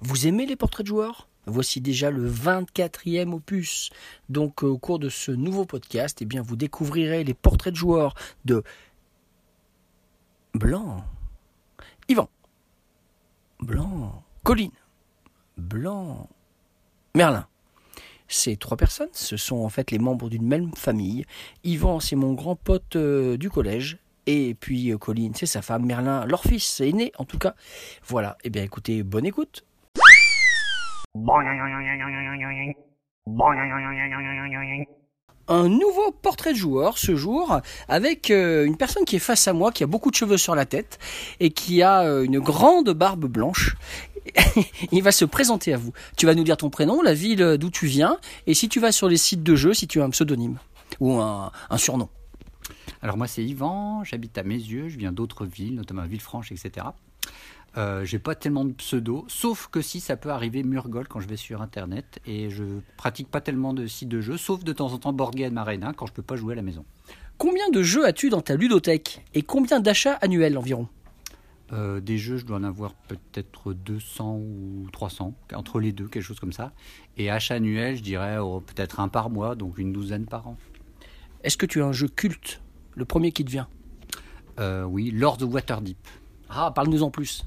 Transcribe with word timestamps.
Vous 0.00 0.28
aimez 0.28 0.46
les 0.46 0.56
portraits 0.56 0.84
de 0.84 0.88
joueurs? 0.88 1.26
Voici 1.46 1.80
déjà 1.80 2.10
le 2.10 2.30
24e 2.30 3.32
opus. 3.32 3.90
Donc 4.28 4.62
euh, 4.62 4.68
au 4.68 4.78
cours 4.78 4.98
de 4.98 5.08
ce 5.08 5.32
nouveau 5.32 5.64
podcast, 5.64 6.18
eh 6.22 6.24
bien, 6.24 6.42
vous 6.42 6.56
découvrirez 6.56 7.24
les 7.24 7.34
portraits 7.34 7.72
de 7.72 7.78
joueurs 7.78 8.14
de 8.44 8.62
Blanc, 10.54 11.04
Yvan, 12.08 12.28
Blanc, 13.60 14.22
Colline, 14.44 14.70
Blanc, 15.56 16.28
Merlin. 17.14 17.46
Ces 18.28 18.56
trois 18.56 18.76
personnes, 18.76 19.10
ce 19.12 19.36
sont 19.36 19.58
en 19.58 19.68
fait 19.68 19.90
les 19.90 19.98
membres 19.98 20.30
d'une 20.30 20.46
même 20.46 20.72
famille. 20.74 21.24
Yvan, 21.64 22.00
c'est 22.00 22.16
mon 22.16 22.32
grand 22.34 22.56
pote 22.56 22.96
euh, 22.96 23.36
du 23.36 23.50
collège. 23.50 23.98
Et 24.26 24.54
puis 24.54 24.92
euh, 24.92 24.98
Colline, 24.98 25.34
c'est 25.34 25.46
sa 25.46 25.62
femme. 25.62 25.84
Merlin, 25.84 26.24
leur 26.26 26.42
fils, 26.42 26.80
est 26.80 26.92
né 26.92 27.12
en 27.18 27.24
tout 27.24 27.38
cas. 27.38 27.54
Voilà, 28.06 28.38
eh 28.44 28.50
bien 28.50 28.62
écoutez, 28.62 29.02
bonne 29.02 29.26
écoute. 29.26 29.64
Un 35.48 35.68
nouveau 35.68 36.10
portrait 36.10 36.52
de 36.52 36.58
joueur 36.58 36.96
ce 36.96 37.16
jour 37.16 37.60
avec 37.88 38.30
euh, 38.30 38.64
une 38.64 38.76
personne 38.76 39.04
qui 39.04 39.16
est 39.16 39.18
face 39.18 39.46
à 39.46 39.52
moi, 39.52 39.72
qui 39.72 39.82
a 39.84 39.86
beaucoup 39.86 40.10
de 40.10 40.16
cheveux 40.16 40.38
sur 40.38 40.54
la 40.54 40.64
tête 40.64 40.98
et 41.40 41.50
qui 41.50 41.82
a 41.82 42.02
euh, 42.02 42.22
une 42.22 42.38
grande 42.38 42.90
barbe 42.90 43.26
blanche. 43.26 43.76
Il 44.92 45.02
va 45.02 45.12
se 45.12 45.26
présenter 45.26 45.74
à 45.74 45.76
vous. 45.76 45.92
Tu 46.16 46.24
vas 46.24 46.34
nous 46.34 46.44
dire 46.44 46.56
ton 46.56 46.70
prénom, 46.70 47.02
la 47.02 47.12
ville 47.12 47.58
d'où 47.58 47.70
tu 47.70 47.86
viens 47.86 48.18
et 48.46 48.54
si 48.54 48.68
tu 48.70 48.80
vas 48.80 48.92
sur 48.92 49.08
les 49.08 49.18
sites 49.18 49.42
de 49.42 49.54
jeux, 49.54 49.74
si 49.74 49.86
tu 49.86 50.00
as 50.00 50.04
un 50.04 50.10
pseudonyme 50.10 50.58
ou 51.00 51.20
un, 51.20 51.50
surnom. 51.76 52.08
Alors 53.02 53.18
moi 53.18 53.26
c'est 53.26 53.44
Yvan, 53.44 54.04
j'habite 54.04 54.38
à 54.38 54.44
Mézieux, 54.44 54.88
je 54.88 54.96
viens 54.96 55.12
d'autres 55.12 55.44
villes, 55.44 55.74
notamment 55.74 56.04
Villefranche, 56.04 56.52
etc. 56.52 56.86
Euh, 57.78 58.04
j'ai 58.04 58.18
pas 58.18 58.34
tellement 58.34 58.66
de 58.66 58.72
pseudo, 58.72 59.24
sauf 59.28 59.68
que 59.68 59.80
si 59.80 60.00
ça 60.00 60.16
peut 60.16 60.28
arriver 60.28 60.62
Murgol 60.62 61.08
quand 61.08 61.20
je 61.20 61.28
vais 61.28 61.38
sur 61.38 61.62
internet 61.62 62.20
et 62.26 62.50
je 62.50 62.64
pratique 62.98 63.30
pas 63.30 63.40
tellement 63.40 63.72
de 63.72 63.86
sites 63.86 64.10
de 64.10 64.20
jeux, 64.20 64.36
sauf 64.36 64.62
de 64.62 64.72
temps 64.74 64.92
en 64.92 64.98
temps 64.98 65.12
Board 65.14 65.34
Game 65.34 65.56
Arena 65.56 65.94
quand 65.96 66.06
je 66.06 66.12
peux 66.12 66.22
pas 66.22 66.36
jouer 66.36 66.52
à 66.52 66.56
la 66.56 66.62
maison. 66.62 66.84
Combien 67.38 67.70
de 67.70 67.82
jeux 67.82 68.04
as-tu 68.04 68.28
dans 68.28 68.42
ta 68.42 68.56
ludothèque 68.56 69.24
et 69.32 69.42
combien 69.42 69.80
d'achats 69.80 70.18
annuels 70.20 70.58
environ? 70.58 70.86
Euh, 71.72 72.00
des 72.00 72.18
jeux, 72.18 72.36
je 72.36 72.44
dois 72.44 72.58
en 72.58 72.64
avoir 72.64 72.92
peut-être 72.92 73.72
200 73.72 74.36
ou 74.36 74.86
300, 74.92 75.34
entre 75.54 75.80
les 75.80 75.92
deux, 75.92 76.06
quelque 76.06 76.22
chose 76.22 76.38
comme 76.38 76.52
ça. 76.52 76.72
Et 77.16 77.30
achat 77.30 77.54
annuel, 77.54 77.96
je 77.96 78.02
dirais 78.02 78.36
oh, 78.36 78.60
peut-être 78.60 79.00
un 79.00 79.08
par 79.08 79.30
mois, 79.30 79.54
donc 79.54 79.78
une 79.78 79.92
douzaine 79.92 80.26
par 80.26 80.46
an. 80.48 80.58
Est-ce 81.42 81.56
que 81.56 81.64
tu 81.64 81.80
as 81.80 81.86
un 81.86 81.92
jeu 81.92 82.08
culte 82.08 82.60
Le 82.94 83.06
premier 83.06 83.32
qui 83.32 83.44
te 83.44 83.50
vient? 83.50 83.68
Euh, 84.60 84.84
oui, 84.84 85.10
Lord 85.10 85.42
of 85.42 85.52
Waterdeep. 85.54 85.96
Ah, 86.54 86.70
parle-nous 86.70 87.02
en 87.02 87.10
plus. 87.10 87.46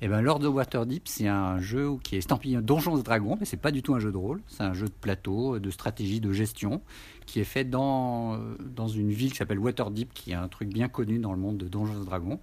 Eh 0.00 0.08
ben, 0.08 0.22
Lord 0.22 0.42
of 0.44 0.54
Waterdeep, 0.54 1.08
c'est 1.08 1.28
un 1.28 1.60
jeu 1.60 1.90
qui 2.02 2.14
est 2.14 2.18
estampillé 2.18 2.58
Donjons 2.62 2.96
et 2.96 3.02
Dragons, 3.02 3.36
mais 3.38 3.44
c'est 3.44 3.58
pas 3.58 3.70
du 3.70 3.82
tout 3.82 3.94
un 3.94 4.00
jeu 4.00 4.10
de 4.10 4.16
rôle. 4.16 4.40
C'est 4.48 4.62
un 4.62 4.72
jeu 4.72 4.86
de 4.86 4.94
plateau, 4.98 5.58
de 5.58 5.70
stratégie, 5.70 6.20
de 6.20 6.32
gestion, 6.32 6.80
qui 7.26 7.40
est 7.40 7.44
fait 7.44 7.64
dans, 7.64 8.38
dans 8.74 8.88
une 8.88 9.10
ville 9.10 9.30
qui 9.32 9.36
s'appelle 9.36 9.58
Waterdeep, 9.58 10.14
qui 10.14 10.30
est 10.30 10.34
un 10.34 10.48
truc 10.48 10.70
bien 10.70 10.88
connu 10.88 11.18
dans 11.18 11.32
le 11.32 11.38
monde 11.38 11.58
de 11.58 11.68
Donjons 11.68 12.02
et 12.02 12.06
Dragons. 12.06 12.40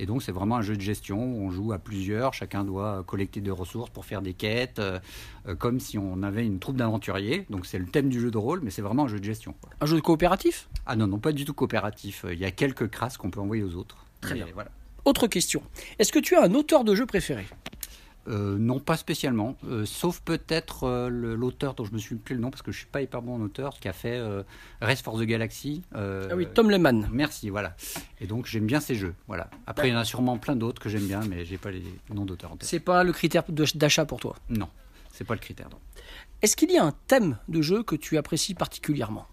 Et 0.00 0.06
donc, 0.06 0.22
c'est 0.22 0.32
vraiment 0.32 0.56
un 0.56 0.62
jeu 0.62 0.76
de 0.76 0.80
gestion 0.80 1.24
où 1.24 1.44
on 1.44 1.50
joue 1.50 1.72
à 1.72 1.78
plusieurs. 1.78 2.34
Chacun 2.34 2.64
doit 2.64 3.04
collecter 3.06 3.40
des 3.40 3.52
ressources 3.52 3.90
pour 3.90 4.04
faire 4.04 4.20
des 4.20 4.34
quêtes, 4.34 4.80
euh, 4.80 4.98
euh, 5.46 5.54
comme 5.54 5.78
si 5.78 5.96
on 5.96 6.24
avait 6.24 6.44
une 6.44 6.58
troupe 6.58 6.76
d'aventuriers. 6.76 7.46
Donc, 7.50 7.66
c'est 7.66 7.78
le 7.78 7.86
thème 7.86 8.08
du 8.08 8.20
jeu 8.20 8.32
de 8.32 8.38
rôle, 8.38 8.60
mais 8.64 8.70
c'est 8.70 8.82
vraiment 8.82 9.04
un 9.04 9.08
jeu 9.08 9.20
de 9.20 9.24
gestion. 9.24 9.54
Un 9.80 9.86
jeu 9.86 10.00
coopératif? 10.00 10.68
Ah 10.86 10.96
non, 10.96 11.06
non, 11.06 11.18
pas 11.18 11.30
du 11.30 11.44
tout 11.44 11.54
coopératif. 11.54 12.26
Il 12.32 12.38
y 12.38 12.44
a 12.44 12.50
quelques 12.50 12.88
crasses 12.88 13.16
qu'on 13.16 13.30
peut 13.30 13.40
envoyer 13.40 13.62
aux 13.62 13.76
autres. 13.76 14.06
Très 14.20 14.34
bien. 14.34 14.46
Voilà. 14.54 14.70
Autre 15.04 15.26
question. 15.26 15.62
Est-ce 15.98 16.12
que 16.12 16.18
tu 16.18 16.36
as 16.36 16.42
un 16.42 16.54
auteur 16.54 16.84
de 16.84 16.94
jeu 16.94 17.06
préféré? 17.06 17.46
Euh, 18.28 18.56
non, 18.56 18.78
pas 18.78 18.96
spécialement, 18.96 19.56
euh, 19.66 19.84
sauf 19.84 20.20
peut-être 20.20 20.84
euh, 20.84 21.08
l'auteur 21.08 21.74
dont 21.74 21.84
je 21.84 21.92
me 21.92 21.98
suis 21.98 22.14
plus 22.14 22.36
le 22.36 22.40
nom 22.40 22.50
parce 22.50 22.62
que 22.62 22.70
je 22.70 22.78
suis 22.78 22.86
pas 22.86 23.02
hyper 23.02 23.20
bon 23.20 23.34
en 23.34 23.40
auteur, 23.40 23.80
qui 23.80 23.88
a 23.88 23.92
fait 23.92 24.20
Race 24.80 25.02
for 25.02 25.18
the 25.18 25.22
Galaxy. 25.24 25.82
Ah 25.92 26.36
oui, 26.36 26.46
Tom 26.54 26.70
Lehman. 26.70 27.08
Merci, 27.10 27.50
voilà. 27.50 27.74
Et 28.20 28.26
donc 28.26 28.46
j'aime 28.46 28.66
bien 28.66 28.78
ces 28.78 28.94
jeux, 28.94 29.14
voilà. 29.26 29.50
Après 29.66 29.88
il 29.88 29.92
y 29.92 29.94
en 29.96 29.98
a 29.98 30.04
sûrement 30.04 30.38
plein 30.38 30.54
d'autres 30.54 30.80
que 30.80 30.88
j'aime 30.88 31.06
bien, 31.06 31.20
mais 31.28 31.44
j'ai 31.44 31.58
pas 31.58 31.72
les 31.72 31.82
noms 32.14 32.24
d'auteurs 32.24 32.52
en 32.52 32.56
tête. 32.56 32.68
C'est 32.68 32.78
pas 32.78 33.02
le 33.02 33.12
critère 33.12 33.42
d'achat 33.74 34.04
pour 34.04 34.20
toi? 34.20 34.36
Non, 34.48 34.68
c'est 35.12 35.24
pas 35.24 35.34
le 35.34 35.40
critère. 35.40 35.68
Est-ce 36.42 36.54
qu'il 36.56 36.70
y 36.70 36.78
a 36.78 36.84
un 36.84 36.94
thème 37.08 37.38
de 37.48 37.60
jeu 37.60 37.82
que 37.82 37.96
tu 37.96 38.18
apprécies 38.18 38.54
particulièrement? 38.54 39.26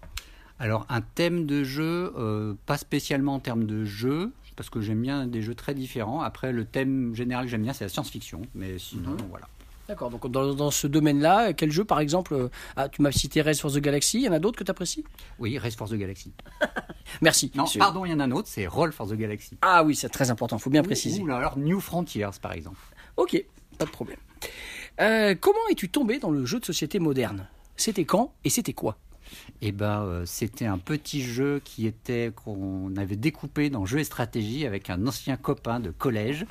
Alors 0.58 0.84
un 0.88 1.00
thème 1.00 1.46
de 1.46 1.62
jeu, 1.64 2.12
euh, 2.18 2.54
pas 2.66 2.76
spécialement 2.76 3.34
en 3.34 3.40
termes 3.40 3.64
de 3.64 3.84
jeu, 3.84 4.30
parce 4.56 4.70
que 4.70 4.80
j'aime 4.80 5.00
bien 5.02 5.26
des 5.26 5.42
jeux 5.42 5.54
très 5.54 5.74
différents. 5.74 6.20
Après 6.22 6.52
le 6.52 6.64
thème 6.64 7.14
général 7.14 7.44
que 7.46 7.50
j'aime 7.50 7.62
bien 7.62 7.72
c'est 7.72 7.84
la 7.84 7.88
science-fiction, 7.90 8.42
mais 8.54 8.78
sinon 8.78 9.10
Mhm. 9.12 9.18
voilà. 9.30 9.48
D'accord, 9.88 10.08
donc 10.10 10.30
dans, 10.30 10.54
dans 10.54 10.70
ce 10.70 10.86
domaine-là, 10.86 11.52
quel 11.52 11.72
jeu 11.72 11.84
par 11.84 11.98
exemple 11.98 12.34
euh, 12.34 12.48
ah, 12.76 12.88
Tu 12.88 13.02
m'as 13.02 13.10
cité 13.10 13.42
Race 13.42 13.60
for 13.60 13.72
the 13.72 13.78
Galaxy, 13.78 14.18
il 14.18 14.24
y 14.24 14.28
en 14.28 14.32
a 14.32 14.38
d'autres 14.38 14.56
que 14.56 14.62
tu 14.62 14.70
apprécies 14.70 15.04
Oui, 15.40 15.58
Race 15.58 15.74
for 15.74 15.88
the 15.88 15.94
Galaxy. 15.94 16.32
Merci. 17.22 17.50
Non, 17.56 17.64
pardon, 17.76 18.04
il 18.04 18.12
y 18.12 18.14
en 18.14 18.20
a 18.20 18.24
un 18.24 18.30
autre, 18.30 18.46
c'est 18.46 18.68
Roll 18.68 18.92
for 18.92 19.08
the 19.08 19.14
Galaxy. 19.14 19.56
Ah 19.62 19.82
oui, 19.82 19.96
c'est 19.96 20.08
très 20.08 20.30
important, 20.30 20.58
faut 20.58 20.70
bien 20.70 20.84
préciser. 20.84 21.20
Ou 21.20 21.28
alors 21.32 21.58
New 21.58 21.80
Frontiers, 21.80 22.28
par 22.40 22.52
exemple. 22.52 22.78
Ok, 23.16 23.44
pas 23.78 23.84
de 23.84 23.90
problème. 23.90 24.18
Euh, 25.00 25.34
comment 25.40 25.58
es-tu 25.70 25.88
tombé 25.88 26.20
dans 26.20 26.30
le 26.30 26.44
jeu 26.46 26.60
de 26.60 26.64
société 26.64 27.00
moderne? 27.00 27.48
C'était 27.76 28.04
quand 28.04 28.32
et 28.44 28.50
c'était 28.50 28.74
quoi? 28.74 28.96
Eh 29.62 29.72
ben, 29.72 30.02
euh, 30.02 30.22
c'était 30.26 30.66
un 30.66 30.78
petit 30.78 31.22
jeu 31.22 31.60
qui 31.64 31.86
était 31.86 32.32
qu'on 32.34 32.94
avait 32.96 33.16
découpé 33.16 33.70
dans 33.70 33.84
Jeux 33.86 33.98
et 34.00 34.04
Stratégie 34.04 34.66
avec 34.66 34.88
un 34.90 35.06
ancien 35.06 35.36
copain 35.36 35.80
de 35.80 35.90
collège. 35.90 36.46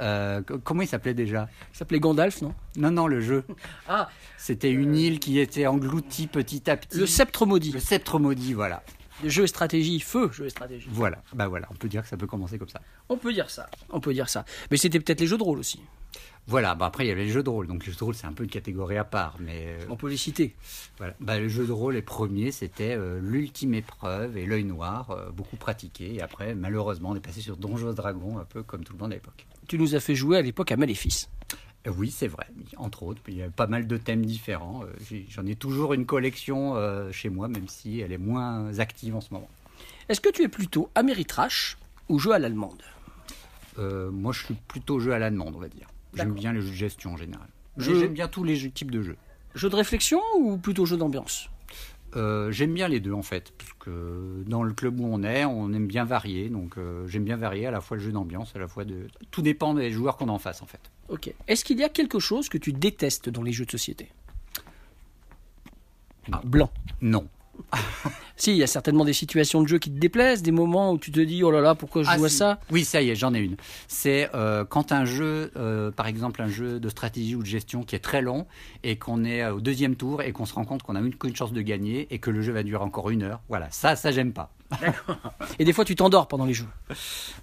Euh, 0.00 0.42
co- 0.42 0.58
comment 0.58 0.82
il 0.82 0.88
s'appelait 0.88 1.14
déjà? 1.14 1.48
Ça 1.72 1.80
s'appelait 1.80 2.00
Gandalf, 2.00 2.42
non? 2.42 2.54
Non, 2.76 2.90
non, 2.90 3.06
le 3.06 3.20
jeu. 3.20 3.44
Ah, 3.88 4.08
C'était 4.38 4.70
une 4.70 4.94
île 4.96 5.18
qui 5.18 5.38
était 5.38 5.66
engloutie 5.66 6.26
petit 6.26 6.70
à 6.70 6.76
petit. 6.76 6.98
le 6.98 7.06
sceptre 7.06 7.46
maudit. 7.46 7.72
Le 7.72 7.80
sceptre 7.80 8.18
maudit, 8.18 8.52
voilà. 8.54 8.82
Le 9.22 9.28
jeu 9.28 9.44
et 9.44 9.46
stratégie, 9.46 10.00
feu, 10.00 10.30
jeu 10.32 10.46
et 10.46 10.50
stratégie. 10.50 10.88
Voilà, 10.90 11.22
bah 11.34 11.46
voilà, 11.46 11.68
on 11.70 11.74
peut 11.74 11.88
dire 11.88 12.02
que 12.02 12.08
ça 12.08 12.16
peut 12.16 12.26
commencer 12.26 12.58
comme 12.58 12.68
ça. 12.68 12.80
On 13.08 13.16
peut 13.16 13.32
dire 13.32 13.50
ça. 13.50 13.68
On 13.90 14.00
peut 14.00 14.12
dire 14.14 14.28
ça. 14.28 14.44
Mais 14.70 14.76
c'était 14.76 14.98
peut-être 14.98 15.20
les 15.20 15.26
jeux 15.26 15.38
de 15.38 15.42
rôle 15.42 15.58
aussi. 15.58 15.80
Voilà, 16.48 16.74
bah 16.74 16.86
après 16.86 17.04
il 17.04 17.08
y 17.08 17.12
avait 17.12 17.24
les 17.24 17.30
jeux 17.30 17.44
de 17.44 17.48
rôle, 17.48 17.68
donc 17.68 17.86
les 17.86 17.92
jeux 17.92 17.98
de 17.98 18.04
rôle 18.04 18.14
c'est 18.14 18.26
un 18.26 18.32
peu 18.32 18.42
une 18.42 18.50
catégorie 18.50 18.96
à 18.96 19.04
part, 19.04 19.36
mais 19.38 19.66
euh, 19.68 19.86
On 19.88 19.96
peut 19.96 20.08
les 20.08 20.16
citer. 20.16 20.56
voilà. 20.98 21.14
Bah, 21.20 21.38
le 21.38 21.48
jeu 21.48 21.64
de 21.64 21.72
rôle, 21.72 21.94
les 21.94 22.02
premiers, 22.02 22.50
c'était 22.50 22.96
euh, 22.96 23.20
l'ultime 23.22 23.74
épreuve 23.74 24.36
et 24.36 24.44
l'œil 24.44 24.64
noir, 24.64 25.12
euh, 25.12 25.30
beaucoup 25.30 25.56
pratiqué, 25.56 26.14
et 26.16 26.20
après 26.20 26.54
malheureusement 26.56 27.10
on 27.10 27.14
est 27.14 27.20
passé 27.24 27.40
sur 27.40 27.56
Donjons 27.56 27.92
et 27.92 27.94
Dragons, 27.94 28.38
un 28.38 28.44
peu 28.44 28.64
comme 28.64 28.82
tout 28.82 28.92
le 28.92 28.98
monde 28.98 29.12
à 29.12 29.14
l'époque. 29.14 29.46
Tu 29.68 29.78
nous 29.78 29.94
as 29.94 30.00
fait 30.00 30.16
jouer 30.16 30.36
à 30.38 30.42
l'époque 30.42 30.72
à 30.72 30.76
Maléfice. 30.76 31.30
Oui, 31.96 32.10
c'est 32.10 32.28
vrai, 32.28 32.46
entre 32.76 33.02
autres. 33.04 33.22
Il 33.28 33.36
y 33.36 33.42
a 33.42 33.50
pas 33.50 33.66
mal 33.66 33.86
de 33.86 33.96
thèmes 33.96 34.24
différents. 34.24 34.84
J'en 35.28 35.46
ai 35.46 35.56
toujours 35.56 35.94
une 35.94 36.06
collection 36.06 36.76
chez 37.10 37.28
moi, 37.28 37.48
même 37.48 37.66
si 37.66 37.98
elle 37.98 38.12
est 38.12 38.18
moins 38.18 38.78
active 38.78 39.16
en 39.16 39.20
ce 39.20 39.34
moment. 39.34 39.48
Est-ce 40.08 40.20
que 40.20 40.28
tu 40.28 40.42
es 40.42 40.48
plutôt 40.48 40.90
Ameritrash 40.94 41.78
ou 42.08 42.20
jeu 42.20 42.32
à 42.32 42.38
l'allemande? 42.38 42.82
Euh, 43.78 44.10
moi, 44.10 44.32
je 44.32 44.44
suis 44.44 44.54
plutôt 44.54 45.00
jeu 45.00 45.12
à 45.12 45.18
la 45.18 45.30
demande, 45.30 45.54
on 45.56 45.58
va 45.58 45.68
dire. 45.68 45.88
J'aime 46.14 46.32
bien 46.34 46.52
les 46.52 46.60
jeux 46.60 46.68
de 46.70 46.74
gestion 46.74 47.12
en 47.14 47.16
général. 47.16 47.48
Je- 47.78 47.94
J'aime 47.94 48.12
bien 48.12 48.28
tous 48.28 48.44
les 48.44 48.56
jeux- 48.56 48.70
types 48.70 48.90
de 48.90 49.02
jeux. 49.02 49.16
Jeu 49.54 49.68
de 49.70 49.76
réflexion 49.76 50.20
ou 50.38 50.56
plutôt 50.58 50.84
jeu 50.86 50.96
d'ambiance 50.96 51.48
Euh, 52.14 52.50
j'aime 52.52 52.74
bien 52.74 52.88
les 52.88 53.00
deux 53.00 53.12
en 53.14 53.22
fait, 53.22 53.52
parce 53.56 53.72
que 53.78 54.42
dans 54.46 54.62
le 54.62 54.74
club 54.74 55.00
où 55.00 55.06
on 55.10 55.22
est, 55.22 55.46
on 55.46 55.72
aime 55.72 55.86
bien 55.86 56.04
varier. 56.04 56.50
Donc 56.50 56.76
euh, 56.76 57.06
j'aime 57.08 57.24
bien 57.24 57.36
varier 57.38 57.66
à 57.66 57.70
la 57.70 57.80
fois 57.80 57.96
le 57.96 58.02
jeu 58.02 58.12
d'ambiance, 58.12 58.54
à 58.54 58.58
la 58.58 58.68
fois 58.68 58.84
de. 58.84 59.06
Tout 59.30 59.40
dépend 59.40 59.72
des 59.72 59.90
joueurs 59.90 60.18
qu'on 60.18 60.28
a 60.28 60.32
en 60.32 60.38
face 60.38 60.60
en 60.60 60.66
fait. 60.66 60.80
Ok. 61.08 61.32
Est-ce 61.48 61.64
qu'il 61.64 61.78
y 61.78 61.84
a 61.84 61.88
quelque 61.88 62.18
chose 62.18 62.50
que 62.50 62.58
tu 62.58 62.74
détestes 62.74 63.30
dans 63.30 63.42
les 63.42 63.52
jeux 63.52 63.64
de 63.64 63.70
société? 63.70 64.10
Blanc. 66.44 66.70
Non. 67.00 67.26
Si, 68.42 68.50
il 68.50 68.56
y 68.56 68.64
a 68.64 68.66
certainement 68.66 69.04
des 69.04 69.12
situations 69.12 69.62
de 69.62 69.68
jeu 69.68 69.78
qui 69.78 69.88
te 69.88 70.00
déplaisent, 70.00 70.42
des 70.42 70.50
moments 70.50 70.90
où 70.90 70.98
tu 70.98 71.12
te 71.12 71.20
dis 71.20 71.44
oh 71.44 71.52
là 71.52 71.60
là, 71.60 71.76
pourquoi 71.76 72.02
je 72.02 72.08
Ah, 72.10 72.18
joue 72.18 72.24
à 72.24 72.28
si. 72.28 72.38
ça? 72.38 72.58
Oui, 72.72 72.82
ça 72.84 73.00
y 73.00 73.08
est, 73.08 73.14
j'en 73.14 73.32
ai 73.34 73.38
une. 73.38 73.54
C'est 73.86 74.30
euh, 74.34 74.64
quand 74.64 74.90
un 74.90 75.04
jeu, 75.04 75.52
euh, 75.56 75.92
par 75.92 76.08
exemple 76.08 76.42
un 76.42 76.48
jeu 76.48 76.80
de 76.80 76.88
stratégie 76.88 77.36
ou 77.36 77.42
de 77.42 77.46
gestion 77.46 77.84
qui 77.84 77.94
est 77.94 78.00
très 78.00 78.20
long 78.20 78.48
et 78.82 78.96
qu'on 78.96 79.22
est 79.22 79.44
euh, 79.44 79.54
au 79.54 79.60
deuxième 79.60 79.94
tour 79.94 80.22
et 80.22 80.32
qu'on 80.32 80.44
se 80.44 80.54
rend 80.54 80.64
compte 80.64 80.82
qu'on 80.82 80.96
a 80.96 80.98
une, 80.98 81.14
qu'une 81.14 81.36
chance 81.36 81.52
de 81.52 81.60
gagner 81.62 82.08
et 82.10 82.18
que 82.18 82.30
le 82.30 82.42
jeu 82.42 82.52
va 82.52 82.64
durer 82.64 82.82
encore 82.82 83.10
une 83.10 83.22
heure. 83.22 83.40
Voilà, 83.48 83.68
ça, 83.70 83.94
ça 83.94 84.10
j'aime 84.10 84.32
pas. 84.32 84.50
Et 85.58 85.64
des 85.64 85.72
fois, 85.72 85.84
tu 85.84 85.94
t'endors 85.94 86.28
pendant 86.28 86.44
les 86.44 86.54
jeux. 86.54 86.66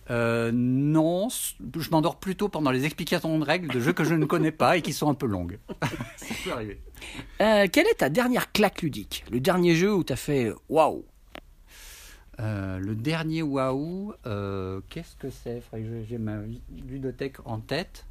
Euh, 0.10 0.52
non, 0.54 1.28
je 1.30 1.90
m'endors 1.90 2.18
plutôt 2.18 2.50
pendant 2.50 2.72
les 2.72 2.86
explications 2.86 3.38
de 3.38 3.46
règles 3.46 3.74
de 3.74 3.80
jeux 3.80 3.94
que 3.94 4.04
je 4.04 4.16
ne 4.16 4.26
connais 4.26 4.52
pas 4.52 4.78
et 4.78 4.81
qui 4.81 4.94
sont 4.94 5.10
un 5.10 5.14
peu 5.14 5.28
longues. 5.28 5.60
ça 6.18 6.36
peut 6.44 6.52
arriver. 6.52 6.81
Euh, 7.42 7.68
quelle 7.72 7.88
est 7.88 8.00
ta 8.00 8.10
dernière 8.10 8.52
claque 8.52 8.81
ludique? 8.81 9.24
Le 9.31 9.40
dernier 9.40 9.76
jeu 9.76 9.94
où 9.94 10.04
tu 10.04 10.14
as 10.14 10.18
fait 10.18 10.52
waouh 10.68 11.06
Euh, 12.40 12.80
le 12.80 12.96
dernier 12.96 13.42
Waouh, 13.42 14.14
euh, 14.26 14.80
qu'est-ce 14.90 15.16
que 15.18 15.30
c'est? 15.30 15.62
J'ai 16.10 16.18
ma 16.18 16.38
ludothèque 16.88 17.38
en 17.46 17.60
tête. 17.60 18.06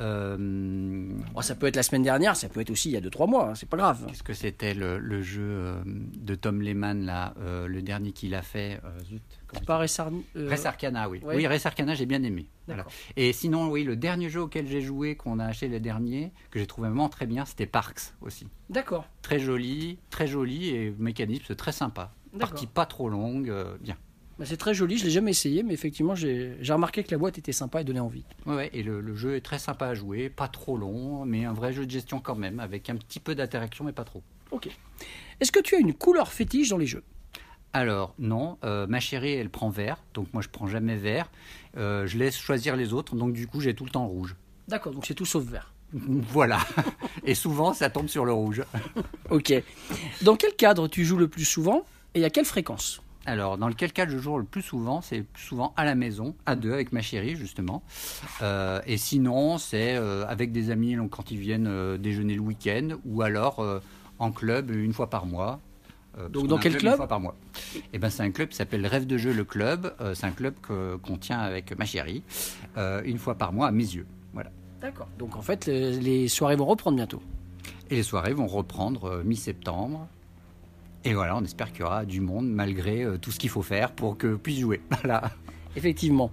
Euh, 0.00 1.08
Oh, 1.34 1.42
ça 1.42 1.54
peut 1.54 1.66
être 1.66 1.76
la 1.76 1.82
semaine 1.82 2.02
dernière, 2.02 2.36
ça 2.36 2.48
peut 2.48 2.60
être 2.60 2.70
aussi 2.70 2.88
il 2.90 2.92
y 2.92 2.96
a 2.96 3.00
2-3 3.00 3.28
mois, 3.28 3.50
hein, 3.50 3.54
c'est 3.54 3.68
pas 3.68 3.76
grave. 3.76 4.04
Qu'est-ce 4.08 4.22
que 4.22 4.32
c'était 4.32 4.74
le, 4.74 4.98
le 4.98 5.22
jeu 5.22 5.42
euh, 5.42 5.82
de 5.84 6.34
Tom 6.34 6.60
Lehman, 6.62 7.04
là, 7.04 7.34
euh, 7.40 7.66
le 7.66 7.82
dernier 7.82 8.12
qu'il 8.12 8.34
a 8.34 8.42
fait 8.42 8.80
euh, 8.84 9.04
Zut, 9.04 9.22
il 9.54 9.64
Pas 9.64 9.78
Res 9.78 10.66
Arcana, 10.66 11.08
oui. 11.08 11.20
ouais. 11.24 11.36
Oui, 11.36 11.46
Res 11.46 11.66
Arcana, 11.66 11.94
j'ai 11.94 12.06
bien 12.06 12.22
aimé. 12.22 12.46
Voilà. 12.66 12.84
Et 13.16 13.32
sinon, 13.32 13.68
oui, 13.68 13.84
le 13.84 13.96
dernier 13.96 14.28
jeu 14.28 14.42
auquel 14.42 14.66
j'ai 14.66 14.80
joué, 14.80 15.16
qu'on 15.16 15.38
a 15.38 15.46
acheté 15.46 15.68
le 15.68 15.80
dernier, 15.80 16.32
que 16.50 16.58
j'ai 16.58 16.66
trouvé 16.66 16.88
vraiment 16.88 17.08
très 17.08 17.26
bien, 17.26 17.44
c'était 17.44 17.66
Parks 17.66 18.14
aussi. 18.22 18.46
D'accord. 18.70 19.06
Très 19.22 19.38
joli, 19.38 19.98
très 20.10 20.26
joli 20.26 20.70
et 20.70 20.94
mécanisme 20.98 21.54
très 21.54 21.72
sympa. 21.72 22.12
Partie 22.38 22.66
pas 22.66 22.86
trop 22.86 23.08
longue, 23.08 23.48
euh, 23.48 23.76
bien. 23.80 23.96
Bah, 24.38 24.44
c'est 24.44 24.58
très 24.58 24.74
joli, 24.74 24.98
je 24.98 25.04
l'ai 25.04 25.10
jamais 25.10 25.30
essayé, 25.30 25.62
mais 25.62 25.72
effectivement, 25.72 26.14
j'ai 26.14 26.58
remarqué 26.68 27.02
que 27.02 27.10
la 27.10 27.16
boîte 27.18 27.38
était 27.38 27.52
sympa 27.52 27.80
et 27.80 27.84
donnait 27.84 28.00
envie. 28.00 28.24
Ouais, 28.44 28.54
ouais, 28.54 28.70
et 28.74 28.82
le, 28.82 29.00
le 29.00 29.14
jeu 29.14 29.34
est 29.36 29.40
très 29.40 29.58
sympa 29.58 29.86
à 29.86 29.94
jouer, 29.94 30.28
pas 30.28 30.48
trop 30.48 30.76
long, 30.76 31.24
mais 31.24 31.44
un 31.46 31.54
vrai 31.54 31.72
jeu 31.72 31.86
de 31.86 31.90
gestion 31.90 32.20
quand 32.20 32.34
même, 32.34 32.60
avec 32.60 32.90
un 32.90 32.96
petit 32.96 33.20
peu 33.20 33.34
d'interaction, 33.34 33.84
mais 33.84 33.92
pas 33.92 34.04
trop. 34.04 34.22
Ok. 34.50 34.68
Est-ce 35.40 35.52
que 35.52 35.60
tu 35.60 35.74
as 35.74 35.78
une 35.78 35.94
couleur 35.94 36.30
fétiche 36.32 36.68
dans 36.68 36.78
les 36.78 36.86
jeux? 36.86 37.02
Alors, 37.72 38.14
non, 38.18 38.58
euh, 38.64 38.86
ma 38.86 39.00
chérie, 39.00 39.32
elle 39.32 39.50
prend 39.50 39.68
vert, 39.68 40.02
donc 40.14 40.32
moi 40.32 40.42
je 40.42 40.48
prends 40.48 40.66
jamais 40.66 40.96
vert. 40.96 41.30
Euh, 41.76 42.06
je 42.06 42.16
laisse 42.16 42.36
choisir 42.36 42.76
les 42.76 42.92
autres, 42.94 43.16
donc 43.16 43.32
du 43.34 43.46
coup 43.46 43.60
j'ai 43.60 43.74
tout 43.74 43.84
le 43.84 43.90
temps 43.90 44.06
rouge. 44.06 44.34
D'accord, 44.68 44.92
donc 44.92 45.04
c'est 45.06 45.14
tout 45.14 45.26
sauf 45.26 45.44
vert. 45.44 45.72
Voilà. 45.92 46.58
Et 47.24 47.34
souvent 47.34 47.72
ça 47.74 47.90
tombe 47.90 48.08
sur 48.08 48.24
le 48.24 48.32
rouge. 48.32 48.62
Ok. 49.30 49.52
Dans 50.22 50.36
quel 50.36 50.54
cadre 50.54 50.88
tu 50.88 51.04
joues 51.04 51.16
le 51.18 51.28
plus 51.28 51.44
souvent? 51.44 51.84
Et 52.16 52.24
à 52.24 52.30
quelle 52.30 52.46
fréquence? 52.46 53.02
Alors, 53.26 53.58
dans 53.58 53.68
lequel 53.68 53.92
cas 53.92 54.06
je 54.08 54.18
joue 54.18 54.38
le 54.38 54.44
plus 54.44 54.62
souvent, 54.62 55.00
c'est 55.00 55.24
souvent 55.36 55.74
à 55.76 55.84
la 55.84 55.96
maison, 55.96 56.36
à 56.46 56.54
deux, 56.54 56.72
avec 56.72 56.92
ma 56.92 57.02
chérie, 57.02 57.34
justement. 57.34 57.82
Euh, 58.40 58.80
et 58.86 58.96
sinon, 58.96 59.58
c'est 59.58 59.96
euh, 59.96 60.24
avec 60.28 60.52
des 60.52 60.70
amis 60.70 60.94
donc, 60.94 61.10
quand 61.10 61.32
ils 61.32 61.38
viennent 61.38 61.66
euh, 61.66 61.98
déjeuner 61.98 62.34
le 62.34 62.40
week-end, 62.40 62.90
ou 63.04 63.22
alors 63.22 63.64
en 64.18 64.30
club 64.32 64.70
une 64.70 64.92
fois 64.92 65.10
par 65.10 65.26
mois. 65.26 65.60
Donc, 66.30 66.46
dans 66.46 66.56
quel 66.56 66.72
Une 66.72 66.78
club? 66.78 66.96
fois 66.96 67.08
par 67.08 67.20
mois. 67.20 67.36
Eh 67.92 67.98
ben, 67.98 68.08
c'est 68.08 68.22
un 68.22 68.30
club 68.30 68.48
qui 68.48 68.56
s'appelle 68.56 68.86
Rêve 68.86 69.06
de 69.06 69.18
jeu 69.18 69.34
le 69.34 69.44
club. 69.44 69.92
C'est 70.14 70.24
un 70.24 70.30
club 70.30 70.54
qu'on 70.62 71.18
tient 71.18 71.40
avec 71.40 71.76
ma 71.76 71.84
chérie, 71.84 72.22
une 73.04 73.18
fois 73.18 73.34
par 73.34 73.52
mois 73.52 73.66
à 73.66 73.70
mes 73.70 73.84
yeux. 73.84 74.06
Voilà. 74.32 74.50
D'accord. 74.80 75.08
Donc 75.18 75.36
en 75.36 75.42
fait, 75.42 75.66
les, 75.66 76.00
les 76.00 76.28
soirées 76.28 76.56
vont 76.56 76.64
reprendre 76.64 76.96
bientôt. 76.96 77.20
Et 77.90 77.96
les 77.96 78.02
soirées 78.02 78.32
vont 78.32 78.46
reprendre 78.46 79.22
mi-septembre. 79.24 80.08
Et 81.06 81.14
voilà, 81.14 81.36
on 81.36 81.44
espère 81.44 81.70
qu'il 81.70 81.82
y 81.82 81.84
aura 81.84 82.04
du 82.04 82.20
monde 82.20 82.48
malgré 82.48 83.04
euh, 83.04 83.16
tout 83.16 83.30
ce 83.30 83.38
qu'il 83.38 83.48
faut 83.48 83.62
faire 83.62 83.92
pour 83.92 84.18
que 84.18 84.34
puisse 84.34 84.58
jouer. 84.58 84.80
Voilà. 85.02 85.30
Effectivement. 85.76 86.30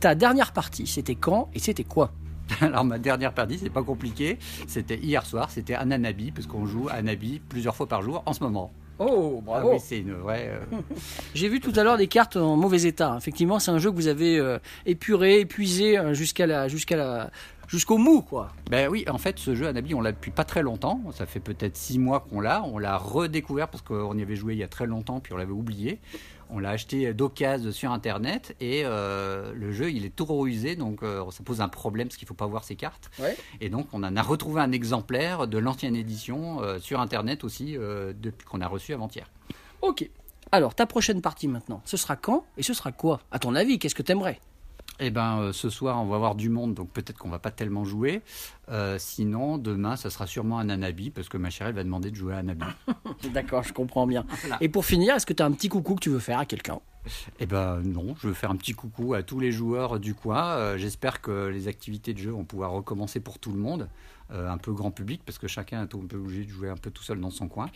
Ta 0.00 0.14
dernière 0.14 0.52
partie, 0.52 0.86
c'était 0.86 1.16
quand 1.16 1.48
et 1.54 1.58
c'était 1.58 1.82
quoi? 1.84 2.12
Alors 2.60 2.84
ma 2.84 2.98
dernière 2.98 3.32
partie, 3.32 3.58
c'est 3.58 3.70
pas 3.70 3.82
compliqué. 3.82 4.38
C'était 4.68 4.98
hier 4.98 5.26
soir, 5.26 5.50
c'était 5.50 5.74
Ananabi, 5.74 6.30
parce 6.30 6.46
qu'on 6.46 6.66
joue 6.66 6.88
à 6.88 6.94
Anabi 6.94 7.40
plusieurs 7.48 7.74
fois 7.74 7.88
par 7.88 8.02
jour 8.02 8.22
en 8.26 8.32
ce 8.32 8.44
moment. 8.44 8.70
Oh, 8.98 9.42
Ah 9.52 9.66
oui, 9.66 9.78
c'est 9.80 9.98
une 9.98 10.12
vraie. 10.12 10.50
euh, 10.52 10.76
J'ai 11.34 11.48
vu 11.48 11.58
tout 11.58 11.72
à 11.74 11.82
l'heure 11.82 11.96
des 11.96 12.06
cartes 12.06 12.36
en 12.36 12.56
mauvais 12.56 12.82
état. 12.82 13.16
Effectivement, 13.18 13.58
c'est 13.58 13.70
un 13.72 13.78
jeu 13.78 13.90
que 13.90 13.96
vous 13.96 14.06
avez 14.06 14.38
euh, 14.38 14.58
épuré, 14.86 15.40
épuisé 15.40 15.98
jusqu'à 16.12 16.46
la, 16.46 16.68
jusqu'à 16.68 16.96
la, 16.96 17.30
jusqu'au 17.72 17.96
mou, 17.96 18.20
quoi. 18.20 18.52
Ben 18.70 18.88
oui, 18.90 19.04
en 19.08 19.16
fait, 19.16 19.38
ce 19.38 19.54
jeu 19.54 19.66
Anabi, 19.66 19.94
on 19.94 20.02
l'a 20.02 20.12
depuis 20.12 20.30
pas 20.30 20.44
très 20.44 20.62
longtemps. 20.62 21.00
Ça 21.14 21.24
fait 21.24 21.40
peut-être 21.40 21.76
six 21.76 21.98
mois 21.98 22.20
qu'on 22.20 22.40
l'a. 22.40 22.62
On 22.64 22.78
l'a 22.78 22.98
redécouvert 22.98 23.68
parce 23.68 23.82
qu'on 23.82 24.16
y 24.18 24.22
avait 24.22 24.36
joué 24.36 24.52
il 24.52 24.58
y 24.58 24.62
a 24.62 24.68
très 24.68 24.86
longtemps, 24.86 25.20
puis 25.20 25.32
on 25.32 25.38
l'avait 25.38 25.52
oublié. 25.52 25.98
On 26.50 26.58
l'a 26.58 26.68
acheté 26.68 27.14
d'occasion 27.14 27.72
sur 27.72 27.90
Internet 27.90 28.54
et 28.60 28.82
euh, 28.84 29.54
le 29.54 29.72
jeu, 29.72 29.90
il 29.90 30.04
est 30.04 30.14
tout 30.14 30.26
usé, 30.46 30.76
donc 30.76 31.02
euh, 31.02 31.24
ça 31.30 31.42
pose 31.42 31.62
un 31.62 31.68
problème 31.68 32.08
parce 32.08 32.18
qu'il 32.18 32.28
faut 32.28 32.34
pas 32.34 32.46
voir 32.46 32.62
ses 32.62 32.76
cartes. 32.76 33.10
Ouais. 33.18 33.34
Et 33.62 33.70
donc, 33.70 33.86
on 33.94 34.02
en 34.02 34.14
a 34.14 34.22
retrouvé 34.22 34.60
un 34.60 34.70
exemplaire 34.70 35.48
de 35.48 35.56
l'ancienne 35.56 35.96
édition 35.96 36.60
euh, 36.60 36.78
sur 36.78 37.00
Internet 37.00 37.42
aussi, 37.42 37.72
depuis 37.72 38.46
qu'on 38.46 38.60
a 38.60 38.68
reçu 38.68 38.92
avant-hier. 38.92 39.30
Ok. 39.80 40.08
Alors, 40.50 40.74
ta 40.74 40.84
prochaine 40.84 41.22
partie 41.22 41.48
maintenant, 41.48 41.80
ce 41.86 41.96
sera 41.96 42.16
quand 42.16 42.44
et 42.58 42.62
ce 42.62 42.74
sera 42.74 42.92
quoi? 42.92 43.20
À 43.30 43.38
ton 43.38 43.54
avis, 43.54 43.78
qu'est-ce 43.78 43.94
que 43.94 44.02
t'aimerais? 44.02 44.38
Eh 45.04 45.10
ben, 45.10 45.40
euh, 45.40 45.52
ce 45.52 45.68
soir, 45.68 46.00
on 46.00 46.06
va 46.06 46.14
avoir 46.14 46.36
du 46.36 46.48
monde, 46.48 46.74
donc 46.74 46.90
peut-être 46.90 47.18
qu'on 47.18 47.28
va 47.28 47.40
pas 47.40 47.50
tellement 47.50 47.84
jouer. 47.84 48.22
Euh, 48.68 48.98
sinon, 49.00 49.58
demain, 49.58 49.96
ça 49.96 50.10
sera 50.10 50.28
sûrement 50.28 50.60
un 50.60 50.68
Anabi, 50.68 51.10
parce 51.10 51.28
que 51.28 51.36
ma 51.36 51.50
chérie 51.50 51.70
elle 51.70 51.76
va 51.76 51.82
demander 51.82 52.12
de 52.12 52.16
jouer 52.16 52.34
à 52.34 52.38
Anabi. 52.38 52.64
D'accord, 53.34 53.64
je 53.64 53.72
comprends 53.72 54.06
bien. 54.06 54.24
Voilà. 54.42 54.58
Et 54.60 54.68
pour 54.68 54.84
finir, 54.84 55.16
est-ce 55.16 55.26
que 55.26 55.32
tu 55.32 55.42
as 55.42 55.46
un 55.46 55.50
petit 55.50 55.68
coucou 55.68 55.96
que 55.96 56.00
tu 56.00 56.10
veux 56.10 56.20
faire 56.20 56.38
à 56.38 56.46
quelqu'un? 56.46 56.78
Eh 57.40 57.46
ben 57.46 57.80
non, 57.82 58.14
je 58.20 58.28
veux 58.28 58.32
faire 58.32 58.52
un 58.52 58.56
petit 58.56 58.74
coucou 58.74 59.14
à 59.14 59.24
tous 59.24 59.40
les 59.40 59.50
joueurs 59.50 59.98
du 59.98 60.14
coin. 60.14 60.50
Euh, 60.50 60.78
J'espère 60.78 61.20
que 61.20 61.48
les 61.48 61.66
activités 61.66 62.14
de 62.14 62.18
jeu 62.18 62.30
vont 62.30 62.44
pouvoir 62.44 62.70
recommencer 62.70 63.18
pour 63.18 63.40
tout 63.40 63.50
le 63.50 63.58
monde, 63.58 63.88
euh, 64.30 64.48
un 64.48 64.56
peu 64.56 64.72
grand 64.72 64.92
public, 64.92 65.20
parce 65.26 65.38
que 65.38 65.48
chacun 65.48 65.80
est 65.80 65.94
un 65.94 66.06
peu 66.06 66.16
obligé 66.16 66.44
de 66.44 66.50
jouer 66.50 66.68
un 66.68 66.76
peu 66.76 66.92
tout 66.92 67.02
seul 67.02 67.20
dans 67.20 67.30
son 67.30 67.48
coin. 67.48 67.70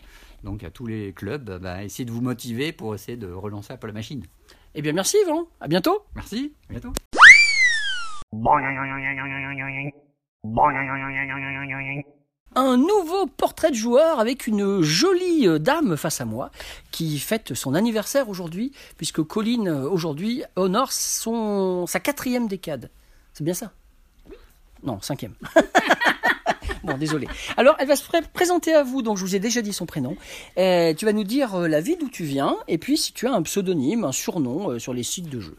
Donc 0.44 0.62
à 0.62 0.70
tous 0.70 0.87
les 0.87 1.12
clubs, 1.12 1.58
bah, 1.61 1.82
essayez 1.82 2.05
de 2.05 2.12
vous 2.12 2.20
motiver 2.20 2.70
pour 2.70 2.94
essayer 2.94 3.17
de 3.17 3.31
relancer 3.31 3.72
un 3.72 3.79
peu 3.79 3.88
la 3.88 3.93
machine. 3.93 4.22
Eh 4.76 4.82
bien, 4.82 4.93
merci 4.93 5.17
Yvan. 5.25 5.49
À 5.58 5.69
bientôt. 5.69 6.05
Merci, 6.14 6.52
à 6.69 6.72
bientôt. 6.72 6.93
Un 12.55 12.77
nouveau 12.77 13.27
portrait 13.27 13.71
de 13.71 13.77
joueur 13.77 14.19
avec 14.21 14.47
une 14.47 14.81
jolie 14.81 15.47
euh, 15.47 15.59
dame 15.59 15.97
face 15.97 16.21
à 16.21 16.25
moi 16.25 16.50
qui 16.91 17.19
fête 17.19 17.55
son 17.55 17.75
anniversaire 17.75 18.29
aujourd'hui, 18.29 18.73
puisque 18.97 19.23
Colline 19.23 19.69
euh, 19.69 19.88
aujourd'hui 19.91 20.43
honore 20.55 20.93
son, 20.93 21.87
sa 21.87 22.00
quatrième 22.00 22.49
décade. 22.49 22.91
C'est 23.35 23.44
bien 23.44 23.53
ça? 23.55 23.73
Non, 24.82 25.00
cinquième. 25.03 25.35
bon, 26.85 26.97
désolé. 26.97 27.27
Alors, 27.56 27.75
elle 27.79 27.89
va 27.89 27.97
se 27.97 28.06
pré- 28.06 28.23
présenter 28.32 28.75
à 28.75 28.82
vous, 28.82 29.03
donc 29.03 29.17
je 29.19 29.23
vous 29.23 29.35
ai 29.35 29.41
déjà 29.41 29.61
dit 29.61 29.73
son 29.73 29.85
prénom. 29.87 30.17
Euh, 30.56 30.94
tu 30.94 31.05
vas 31.05 31.12
nous 31.12 31.25
dire 31.25 31.59
la 31.69 31.81
ville 31.81 31.99
d'où 31.99 32.09
tu 32.09 32.25
viens, 32.25 32.56
et 32.69 32.79
puis 32.79 32.97
si 32.97 33.12
tu 33.12 33.27
as 33.27 33.32
un 33.32 33.43
pseudonyme, 33.43 34.05
un 34.05 34.12
surnom 34.12 34.79
sur 34.79 34.94
les 34.94 35.03
sites 35.03 35.29
de 35.29 35.41
jeux. 35.41 35.56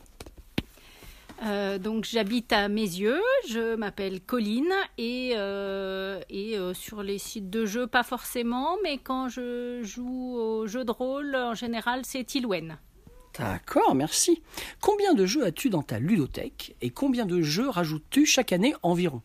Euh, 1.43 1.77
donc 1.77 2.05
j'habite 2.05 2.51
à 2.51 2.67
Mézieux, 2.67 3.21
je 3.47 3.75
m'appelle 3.75 4.21
Colline 4.21 4.73
et, 4.97 5.33
euh, 5.35 6.19
et 6.31 6.57
euh, 6.57 6.73
sur 6.73 7.03
les 7.03 7.19
sites 7.19 7.51
de 7.51 7.63
jeux 7.65 7.85
pas 7.85 8.01
forcément, 8.01 8.77
mais 8.83 8.97
quand 8.97 9.29
je 9.29 9.81
joue 9.83 10.35
au 10.35 10.65
jeu 10.65 10.83
de 10.83 10.89
rôle 10.91 11.35
en 11.35 11.53
général 11.53 12.01
c'est 12.05 12.23
Tilwen. 12.23 12.79
D'accord, 13.37 13.93
merci. 13.93 14.41
Combien 14.81 15.13
de 15.13 15.27
jeux 15.27 15.45
as-tu 15.45 15.69
dans 15.69 15.83
ta 15.83 15.99
ludothèque 15.99 16.75
et 16.81 16.89
combien 16.89 17.27
de 17.27 17.39
jeux 17.43 17.69
rajoutes-tu 17.69 18.25
chaque 18.25 18.51
année 18.51 18.73
environ? 18.81 19.21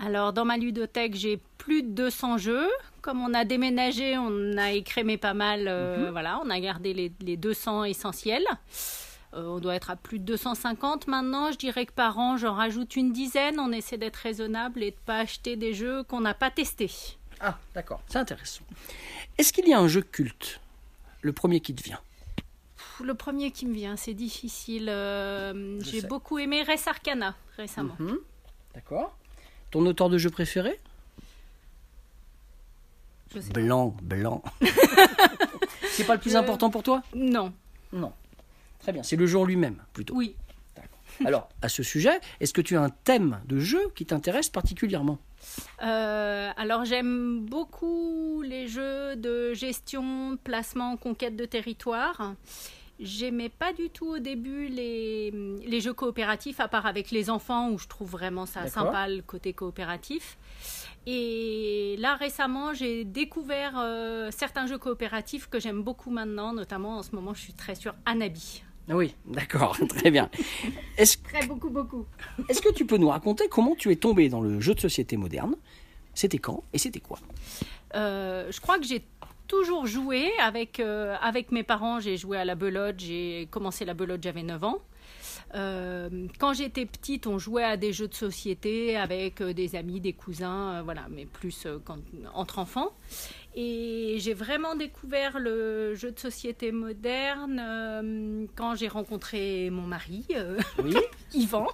Alors 0.00 0.32
dans 0.32 0.44
ma 0.44 0.56
ludothèque 0.56 1.16
j'ai 1.16 1.40
plus 1.58 1.82
de 1.82 1.88
200 1.88 2.38
jeux. 2.38 2.68
Comme 3.02 3.20
on 3.20 3.34
a 3.34 3.44
déménagé, 3.44 4.16
on 4.16 4.56
a 4.56 4.70
écrémé 4.72 5.16
pas 5.18 5.34
mal. 5.34 5.64
euh, 5.66 6.10
Voilà, 6.12 6.40
on 6.44 6.48
a 6.48 6.60
gardé 6.60 6.94
les, 6.94 7.12
les 7.20 7.36
200 7.36 7.84
essentiels. 7.84 8.46
Euh, 9.34 9.46
on 9.48 9.58
doit 9.58 9.74
être 9.74 9.90
à 9.90 9.96
plus 9.96 10.18
de 10.18 10.24
250 10.24 11.06
maintenant. 11.08 11.50
Je 11.50 11.58
dirais 11.58 11.86
que 11.86 11.92
par 11.92 12.18
an, 12.18 12.36
j'en 12.36 12.54
rajoute 12.54 12.94
une 12.96 13.12
dizaine. 13.12 13.58
On 13.58 13.72
essaie 13.72 13.98
d'être 13.98 14.16
raisonnable 14.16 14.82
et 14.82 14.92
de 14.92 14.96
pas 15.06 15.18
acheter 15.18 15.56
des 15.56 15.74
jeux 15.74 16.02
qu'on 16.04 16.20
n'a 16.20 16.34
pas 16.34 16.50
testés. 16.50 16.90
Ah, 17.40 17.58
d'accord, 17.74 18.00
c'est 18.08 18.18
intéressant. 18.18 18.62
Est-ce 19.38 19.52
qu'il 19.52 19.66
y 19.66 19.72
a 19.74 19.78
un 19.80 19.88
jeu 19.88 20.02
culte 20.02 20.60
Le 21.22 21.32
premier 21.32 21.60
qui 21.60 21.74
te 21.74 21.82
vient? 21.82 21.98
Le 23.02 23.14
premier 23.14 23.50
qui 23.50 23.66
me 23.66 23.74
vient, 23.74 23.96
c'est 23.96 24.14
difficile. 24.14 24.86
Euh, 24.88 25.80
J'ai 25.80 26.02
beaucoup 26.02 26.38
aimé 26.38 26.62
Res 26.62 26.86
Arcana 26.86 27.34
récemment. 27.56 27.96
Mhm. 27.98 28.18
D'accord. 28.74 29.16
Ton 29.72 29.84
auteur 29.86 30.08
de 30.10 30.16
jeu 30.18 30.30
préféré? 30.30 30.78
Je 33.34 33.40
sais. 33.40 33.50
Blanc, 33.50 33.96
blanc. 34.00 34.42
c'est 35.90 36.04
pas 36.04 36.14
le 36.14 36.20
plus 36.20 36.30
Je- 36.32 36.36
important 36.36 36.70
pour 36.70 36.84
toi? 36.84 37.02
Non. 37.16 37.52
Non. 37.92 38.12
Très 38.84 38.92
bien, 38.92 39.02
c'est 39.02 39.16
le 39.16 39.34
en 39.34 39.44
lui-même 39.46 39.82
plutôt. 39.94 40.14
Oui. 40.14 40.36
Alors, 41.24 41.48
à 41.62 41.70
ce 41.70 41.82
sujet, 41.82 42.20
est-ce 42.40 42.52
que 42.52 42.60
tu 42.60 42.76
as 42.76 42.82
un 42.82 42.90
thème 42.90 43.40
de 43.46 43.58
jeu 43.58 43.80
qui 43.94 44.04
t'intéresse 44.04 44.50
particulièrement? 44.50 45.18
Euh, 45.82 46.50
alors 46.54 46.84
j'aime 46.84 47.40
beaucoup 47.40 48.42
les 48.42 48.68
jeux 48.68 49.16
de 49.16 49.54
gestion, 49.54 50.36
placement, 50.44 50.98
conquête 50.98 51.34
de 51.34 51.46
territoire. 51.46 52.34
J'aimais 53.00 53.48
pas 53.48 53.72
du 53.72 53.88
tout 53.88 54.06
au 54.06 54.18
début 54.18 54.66
les, 54.66 55.30
les 55.66 55.80
jeux 55.80 55.94
coopératifs, 55.94 56.60
à 56.60 56.68
part 56.68 56.84
avec 56.84 57.10
les 57.10 57.30
enfants 57.30 57.70
où 57.70 57.78
je 57.78 57.88
trouve 57.88 58.10
vraiment 58.10 58.44
ça 58.44 58.66
sympa 58.66 59.08
le 59.08 59.22
côté 59.22 59.54
coopératif. 59.54 60.36
Et 61.06 61.96
là 62.00 62.16
récemment, 62.16 62.74
j'ai 62.74 63.04
découvert 63.04 63.78
euh, 63.78 64.30
certains 64.30 64.66
jeux 64.66 64.78
coopératifs 64.78 65.48
que 65.48 65.58
j'aime 65.58 65.82
beaucoup 65.82 66.10
maintenant, 66.10 66.52
notamment 66.52 66.98
en 66.98 67.02
ce 67.02 67.14
moment, 67.16 67.32
je 67.32 67.40
suis 67.40 67.54
très 67.54 67.74
sur 67.74 67.94
Anabi. 68.04 68.62
Ah 68.88 68.96
Oui, 68.96 69.14
d'accord, 69.26 69.76
très 69.88 70.10
bien. 70.10 70.28
Est-ce 70.98 71.16
Très 71.18 71.46
beaucoup, 71.46 71.70
beaucoup. 71.70 72.04
est-ce 72.48 72.60
que 72.60 72.72
tu 72.72 72.84
peux 72.86 72.96
nous 72.98 73.08
raconter 73.08 73.48
comment 73.48 73.74
tu 73.74 73.90
es 73.90 73.96
tombé 73.96 74.28
dans 74.28 74.40
le 74.40 74.60
jeu 74.60 74.74
de 74.74 74.80
société 74.80 75.16
moderne? 75.16 75.54
C'était 76.14 76.38
quand 76.38 76.62
et 76.72 76.78
c'était 76.78 77.00
quoi? 77.00 77.18
Euh, 77.94 78.50
je 78.52 78.60
crois 78.60 78.78
que 78.78 78.84
j'ai 78.84 79.02
toujours 79.48 79.86
joué 79.86 80.30
avec, 80.38 80.80
euh, 80.80 81.16
avec 81.20 81.50
mes 81.50 81.62
parents. 81.62 81.98
J'ai 82.00 82.16
joué 82.16 82.36
à 82.36 82.44
la 82.44 82.54
belote. 82.54 82.96
J'ai 82.98 83.48
commencé 83.50 83.84
la 83.84 83.94
belote, 83.94 84.22
j'avais 84.22 84.42
9 84.42 84.62
ans. 84.64 84.78
Euh, 85.54 86.26
quand 86.38 86.52
j'étais 86.52 86.86
petite, 86.86 87.26
on 87.26 87.38
jouait 87.38 87.64
à 87.64 87.76
des 87.76 87.92
jeux 87.92 88.08
de 88.08 88.14
société 88.14 88.96
avec 88.96 89.40
euh, 89.40 89.52
des 89.52 89.76
amis, 89.76 90.00
des 90.00 90.12
cousins, 90.12 90.74
euh, 90.78 90.82
voilà, 90.82 91.06
mais 91.10 91.26
plus 91.26 91.66
euh, 91.66 91.78
quand- 91.84 91.98
entre 92.34 92.58
enfants. 92.58 92.90
Et 93.56 94.16
j'ai 94.18 94.34
vraiment 94.34 94.74
découvert 94.74 95.38
le 95.38 95.94
jeu 95.94 96.10
de 96.10 96.18
société 96.18 96.72
moderne 96.72 97.62
euh, 97.64 98.46
quand 98.56 98.74
j'ai 98.74 98.88
rencontré 98.88 99.70
mon 99.70 99.82
mari, 99.82 100.24
euh, 100.34 100.58
Oui. 100.82 100.96
Yvan, 101.34 101.68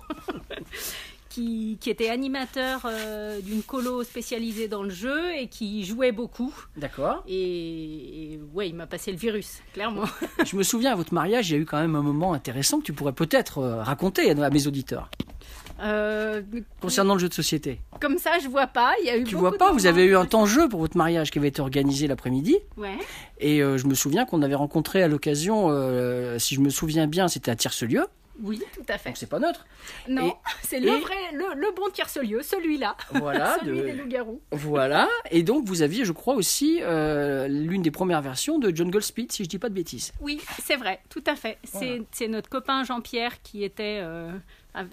qui, 1.30 1.78
qui 1.80 1.88
était 1.88 2.10
animateur 2.10 2.82
euh, 2.84 3.40
d'une 3.40 3.62
colo 3.62 4.04
spécialisée 4.04 4.68
dans 4.68 4.82
le 4.82 4.90
jeu 4.90 5.34
et 5.34 5.46
qui 5.46 5.86
jouait 5.86 6.12
beaucoup. 6.12 6.54
D'accord. 6.76 7.24
Et, 7.26 8.34
et 8.34 8.40
ouais, 8.52 8.68
il 8.68 8.74
m'a 8.74 8.86
passé 8.86 9.10
le 9.10 9.18
virus, 9.18 9.60
clairement. 9.72 10.04
Je 10.44 10.56
me 10.56 10.62
souviens 10.62 10.92
à 10.92 10.96
votre 10.96 11.14
mariage, 11.14 11.48
il 11.48 11.54
y 11.54 11.56
a 11.56 11.60
eu 11.62 11.66
quand 11.66 11.80
même 11.80 11.96
un 11.96 12.02
moment 12.02 12.34
intéressant 12.34 12.80
que 12.80 12.84
tu 12.84 12.92
pourrais 12.92 13.14
peut-être 13.14 13.62
raconter 13.62 14.30
à 14.30 14.50
mes 14.50 14.66
auditeurs 14.66 15.08
Euh, 15.82 16.42
concernant 16.80 17.14
le 17.14 17.20
jeu 17.20 17.28
de 17.28 17.34
société. 17.34 17.80
comme 18.00 18.18
ça, 18.18 18.38
je 18.38 18.48
vois 18.48 18.66
pas. 18.66 18.92
Il 19.00 19.06
y 19.06 19.10
a 19.10 19.16
eu 19.16 19.24
Tu 19.24 19.34
beaucoup 19.34 19.48
vois 19.48 19.58
pas, 19.58 19.68
de 19.70 19.74
vous 19.74 19.86
avez 19.86 20.04
eu 20.04 20.16
un 20.16 20.26
temps 20.26 20.46
jeu 20.46 20.68
pour 20.68 20.80
votre 20.80 20.96
mariage 20.96 21.30
qui 21.30 21.38
avait 21.38 21.48
été 21.48 21.60
organisé 21.62 22.06
l'après-midi. 22.06 22.56
Ouais. 22.76 22.96
Et 23.38 23.62
euh, 23.62 23.78
je 23.78 23.86
me 23.86 23.94
souviens 23.94 24.24
qu'on 24.26 24.42
avait 24.42 24.54
rencontré 24.54 25.02
à 25.02 25.08
l'occasion, 25.08 25.68
euh, 25.70 26.38
si 26.38 26.54
je 26.54 26.60
me 26.60 26.68
souviens 26.70 27.06
bien, 27.06 27.28
c'était 27.28 27.50
à 27.50 27.56
Tierce-Lieu. 27.56 28.06
Oui, 28.42 28.62
tout 28.74 28.80
à 28.88 28.96
fait. 28.96 29.10
Donc 29.10 29.18
c'est 29.18 29.28
pas 29.28 29.38
neutre. 29.38 29.66
Non, 30.08 30.34
c'est 30.62 30.80
le 30.80 30.88
et- 30.88 31.00
vrai, 31.00 31.14
le, 31.34 31.44
le 31.60 31.74
bon 31.76 31.90
tierce-lieu, 31.92 32.40
celui-là. 32.42 32.96
Voilà. 33.12 33.58
celui 33.62 33.80
de- 33.80 33.84
des 33.84 33.92
loups-garous. 33.92 34.40
Voilà. 34.52 35.08
Et 35.30 35.42
donc 35.42 35.66
vous 35.66 35.82
aviez, 35.82 36.06
je 36.06 36.12
crois 36.12 36.34
aussi, 36.34 36.80
l'une 37.48 37.82
des 37.82 37.90
premières 37.90 38.22
versions 38.22 38.58
de 38.58 38.74
Jungle 38.74 39.02
Speed, 39.02 39.30
si 39.32 39.44
je 39.44 39.48
dis 39.48 39.58
pas 39.58 39.68
de 39.68 39.74
bêtises. 39.74 40.12
Oui, 40.22 40.40
c'est 40.62 40.76
vrai, 40.76 41.00
tout 41.10 41.22
à 41.26 41.36
fait. 41.36 41.58
C'est 41.64 41.78
Voilà. 41.86 42.02
c'est 42.12 42.28
notre 42.28 42.48
copain 42.48 42.82
Jean-Pierre 42.84 43.42
qui 43.42 43.62
était, 43.62 44.00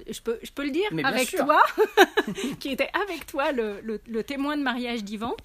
je, 0.09 0.21
peux, 0.21 0.39
je 0.43 0.51
peux 0.51 0.63
le 0.63 0.71
dire, 0.71 0.87
avec 1.03 1.27
sûr. 1.29 1.39
toi, 1.45 1.61
qui 2.59 2.69
était 2.69 2.89
avec 3.05 3.25
toi 3.25 3.51
le, 3.51 3.79
le- 3.83 4.01
le 4.07 4.23
témoin 4.23 4.57
de 4.57 4.61
mariage 4.63 5.03
d'Ivan. 5.03 5.35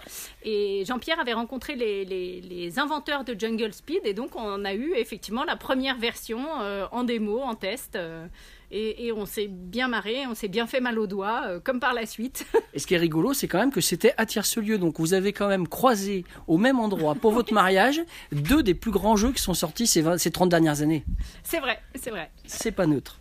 Et 0.45 0.85
Jean-Pierre 0.87 1.21
avait 1.21 1.33
rencontré 1.35 1.77
les, 1.77 2.05
les- 2.05 2.41
les 2.41 2.79
inventeurs 2.79 3.25
de 3.25 3.39
Jungle 3.39 3.73
Speed 3.73 4.01
et 4.05 4.15
donc 4.15 4.37
on 4.37 4.65
a 4.65 4.75
eu 4.75 4.93
effectivement 4.97 5.45
la 5.45 5.57
première 5.57 5.99
version 5.99 6.45
euh, 6.61 6.87
en 6.93 7.05
démo, 7.05 7.41
en 7.41 7.55
test. 7.55 7.97
euh, 7.97 8.27
et, 8.75 9.07
et 9.09 9.13
on 9.13 9.27
s'est 9.27 9.49
bien 9.49 9.87
marré, 9.87 10.27
on 10.27 10.35
s'est 10.35 10.49
bien 10.49 10.67
fait 10.67 10.81
mal 10.81 10.99
aux 10.99 11.07
doigts, 11.07 11.43
euh, 11.47 11.61
comme 11.61 11.79
par 11.79 11.93
la 11.93 12.07
suite. 12.07 12.47
Et 12.73 12.79
ce 12.79 12.87
qui 12.87 12.95
est 12.95 12.99
rigolo, 12.99 13.35
c'est 13.35 13.47
quand 13.47 13.59
même 13.59 13.71
que 13.71 13.83
c'était 13.83 14.15
à 14.17 14.25
Tierce-Lieu. 14.25 14.79
Donc 14.79 14.99
vous 14.99 15.13
avez 15.13 15.35
quand 15.35 15.47
même 15.49 15.69
croisé 15.69 16.25
au 16.47 16.57
même 16.57 16.81
endroit 16.81 17.15
pour 17.15 17.33
votre 17.33 17.53
mariage 17.53 18.01
deux 18.33 18.63
des 18.63 18.73
plus 18.73 18.91
grands 18.91 19.15
jeux 19.15 19.33
qui 19.33 19.43
sont 19.43 19.53
sortis 19.53 19.87
ces, 19.87 20.01
20 20.01 20.17
ces 20.17 20.31
30 20.31 20.49
dernières 20.49 20.81
années. 20.81 21.05
c'est 21.45 21.61
vrai, 21.61 21.83
c'est 21.97 22.09
vrai. 22.09 22.31
C'est 22.47 22.73
pas 22.73 22.87
neutre. 22.87 23.19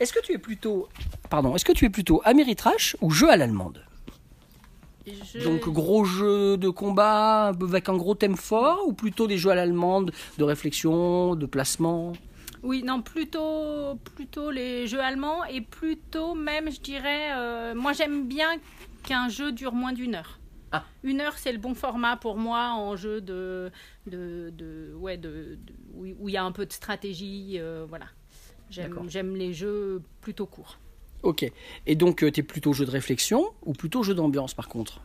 Est-ce 0.00 0.12
que 0.12 0.20
tu 0.20 0.32
es 0.32 0.38
plutôt, 0.38 0.88
pardon, 1.30 1.54
est-ce 1.54 1.64
que 1.64 1.72
tu 1.72 1.84
es 1.86 1.90
plutôt 1.90 2.20
Ameritrash 2.24 2.96
ou 3.00 3.10
jeu 3.10 3.30
à 3.30 3.36
l'allemande 3.36 3.82
Je- 5.06 5.44
Donc 5.44 5.68
gros 5.68 6.04
jeu 6.04 6.56
de 6.56 6.68
combat 6.68 7.48
avec 7.48 7.88
un 7.88 7.96
gros 7.96 8.14
thème 8.14 8.36
fort 8.36 8.80
ou 8.86 8.92
plutôt 8.92 9.26
des 9.26 9.38
jeux 9.38 9.50
à 9.50 9.54
l'allemande 9.54 10.12
de 10.38 10.44
réflexion, 10.44 11.34
de 11.36 11.46
placement? 11.46 12.12
Oui, 12.62 12.82
non, 12.82 13.00
plutôt, 13.02 13.94
plutôt 14.16 14.50
les 14.50 14.86
jeux 14.88 15.00
allemands 15.00 15.44
et 15.44 15.60
plutôt 15.60 16.34
même, 16.34 16.70
je 16.72 16.80
dirais, 16.80 17.30
euh, 17.34 17.74
moi 17.76 17.92
j'aime 17.92 18.26
bien 18.26 18.48
qu'un 19.04 19.28
jeu 19.28 19.52
dure 19.52 19.72
moins 19.72 19.92
d'une 19.92 20.16
heure. 20.16 20.40
Ah. 20.72 20.82
Une 21.04 21.20
heure, 21.20 21.38
c'est 21.38 21.52
le 21.52 21.58
bon 21.58 21.74
format 21.74 22.16
pour 22.16 22.36
moi 22.36 22.70
en 22.72 22.96
jeu 22.96 23.20
de, 23.20 23.70
de, 24.08 24.50
de- 24.50 24.92
ouais, 24.98 25.16
de, 25.16 25.56
où 25.94 26.28
il 26.28 26.32
y 26.32 26.36
a 26.36 26.42
un 26.42 26.50
peu 26.50 26.66
de 26.66 26.72
stratégie, 26.72 27.58
euh, 27.60 27.86
voilà. 27.88 28.06
J'aime, 28.70 29.36
les 29.36 29.52
jeux 29.52 30.02
plutôt 30.20 30.46
courts. 30.46 30.78
Ok. 31.22 31.50
Et 31.86 31.94
donc 31.94 32.18
tu 32.18 32.40
es 32.40 32.42
plutôt 32.42 32.72
jeu 32.72 32.84
de 32.84 32.90
réflexion 32.90 33.52
ou 33.64 33.72
plutôt 33.72 34.02
jeu 34.02 34.14
d'ambiance 34.14 34.54
par 34.54 34.68
contre? 34.68 35.00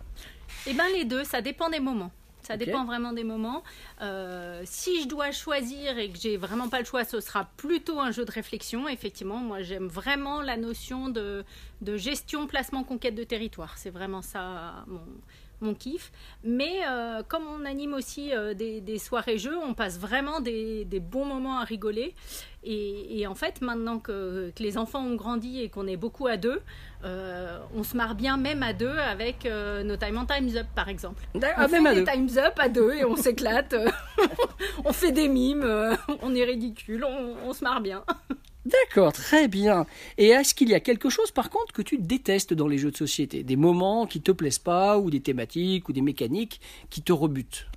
Eh 0.67 0.73
bien, 0.73 0.87
les 0.89 1.05
deux, 1.05 1.23
ça 1.23 1.41
dépend 1.41 1.69
des 1.69 1.79
moments. 1.79 2.11
Ça 2.41 2.57
dépend 2.57 2.85
vraiment 2.85 3.13
des 3.13 3.23
moments. 3.23 3.63
Euh, 4.01 4.61
si 4.65 5.03
je 5.03 5.07
dois 5.07 5.31
choisir 5.31 5.97
et 5.97 6.09
que 6.09 6.17
j'ai 6.19 6.37
vraiment 6.37 6.69
pas 6.69 6.79
le 6.79 6.85
choix, 6.85 7.05
ce 7.05 7.19
sera 7.19 7.45
plutôt 7.55 7.99
un 7.99 8.11
jeu 8.11 8.25
de 8.25 8.31
réflexion. 8.31 8.87
Effectivement, 8.87 9.37
moi 9.37 9.61
j'aime 9.61 9.87
vraiment 9.87 10.41
la 10.41 10.57
notion 10.57 11.09
de, 11.09 11.45
de 11.81 11.97
gestion, 11.97 12.47
placement, 12.47 12.83
conquête 12.83 13.15
de 13.15 13.23
territoire. 13.23 13.77
C'est 13.77 13.91
vraiment 13.91 14.21
ça 14.21 14.83
mon, 14.87 15.01
mon 15.61 15.73
kiff. 15.73 16.11
Mais 16.43 16.81
euh, 16.87 17.21
comme 17.27 17.43
on 17.47 17.65
anime 17.65 17.93
aussi 17.93 18.33
euh, 18.33 18.53
des, 18.53 18.81
des 18.81 18.97
soirées 18.97 19.37
jeux, 19.37 19.57
on 19.57 19.73
passe 19.73 19.99
vraiment 19.99 20.39
des, 20.39 20.85
des 20.85 20.99
bons 20.99 21.25
moments 21.25 21.59
à 21.59 21.63
rigoler. 21.63 22.13
Et, 22.63 23.19
et 23.19 23.27
en 23.27 23.33
fait, 23.33 23.61
maintenant 23.61 23.97
que, 23.97 24.51
que 24.55 24.61
les 24.61 24.77
enfants 24.77 25.03
ont 25.03 25.15
grandi 25.15 25.61
et 25.61 25.69
qu'on 25.69 25.87
est 25.87 25.97
beaucoup 25.97 26.27
à 26.27 26.37
deux, 26.37 26.61
euh, 27.03 27.57
on 27.75 27.83
se 27.83 27.97
marre 27.97 28.13
bien 28.13 28.37
même 28.37 28.61
à 28.61 28.73
deux 28.73 28.97
avec 28.97 29.45
nos 29.45 29.95
Time 29.97 30.25
Time's 30.27 30.55
Up 30.55 30.67
par 30.75 30.87
exemple. 30.87 31.23
Ah, 31.41 31.65
on 31.65 31.69
même 31.69 31.87
fait 31.87 32.03
des. 32.03 32.11
Time's 32.11 32.37
Up 32.37 32.53
à 32.57 32.69
deux 32.69 32.93
et 32.93 33.05
on 33.05 33.15
s'éclate. 33.15 33.75
on 34.85 34.93
fait 34.93 35.11
des 35.11 35.27
mimes, 35.27 35.65
on 36.21 36.35
est 36.35 36.43
ridicule, 36.43 37.03
on, 37.03 37.35
on 37.47 37.53
se 37.53 37.63
marre 37.63 37.81
bien. 37.81 38.03
D'accord, 38.65 39.11
très 39.11 39.47
bien. 39.47 39.85
Et 40.17 40.27
est-ce 40.27 40.53
qu'il 40.53 40.69
y 40.69 40.75
a 40.75 40.79
quelque 40.79 41.09
chose 41.09 41.31
par 41.31 41.49
contre 41.49 41.73
que 41.73 41.81
tu 41.81 41.97
détestes 41.97 42.53
dans 42.53 42.67
les 42.67 42.77
jeux 42.77 42.91
de 42.91 42.97
société? 42.97 43.43
Des 43.43 43.55
moments 43.55 44.05
qui 44.05 44.21
te 44.21 44.31
plaisent 44.31 44.59
pas 44.59 44.99
ou 44.99 45.09
des 45.09 45.21
thématiques 45.21 45.89
ou 45.89 45.93
des 45.93 46.01
mécaniques 46.01 46.61
qui 46.89 47.01
te 47.01 47.11
rebutent? 47.11 47.67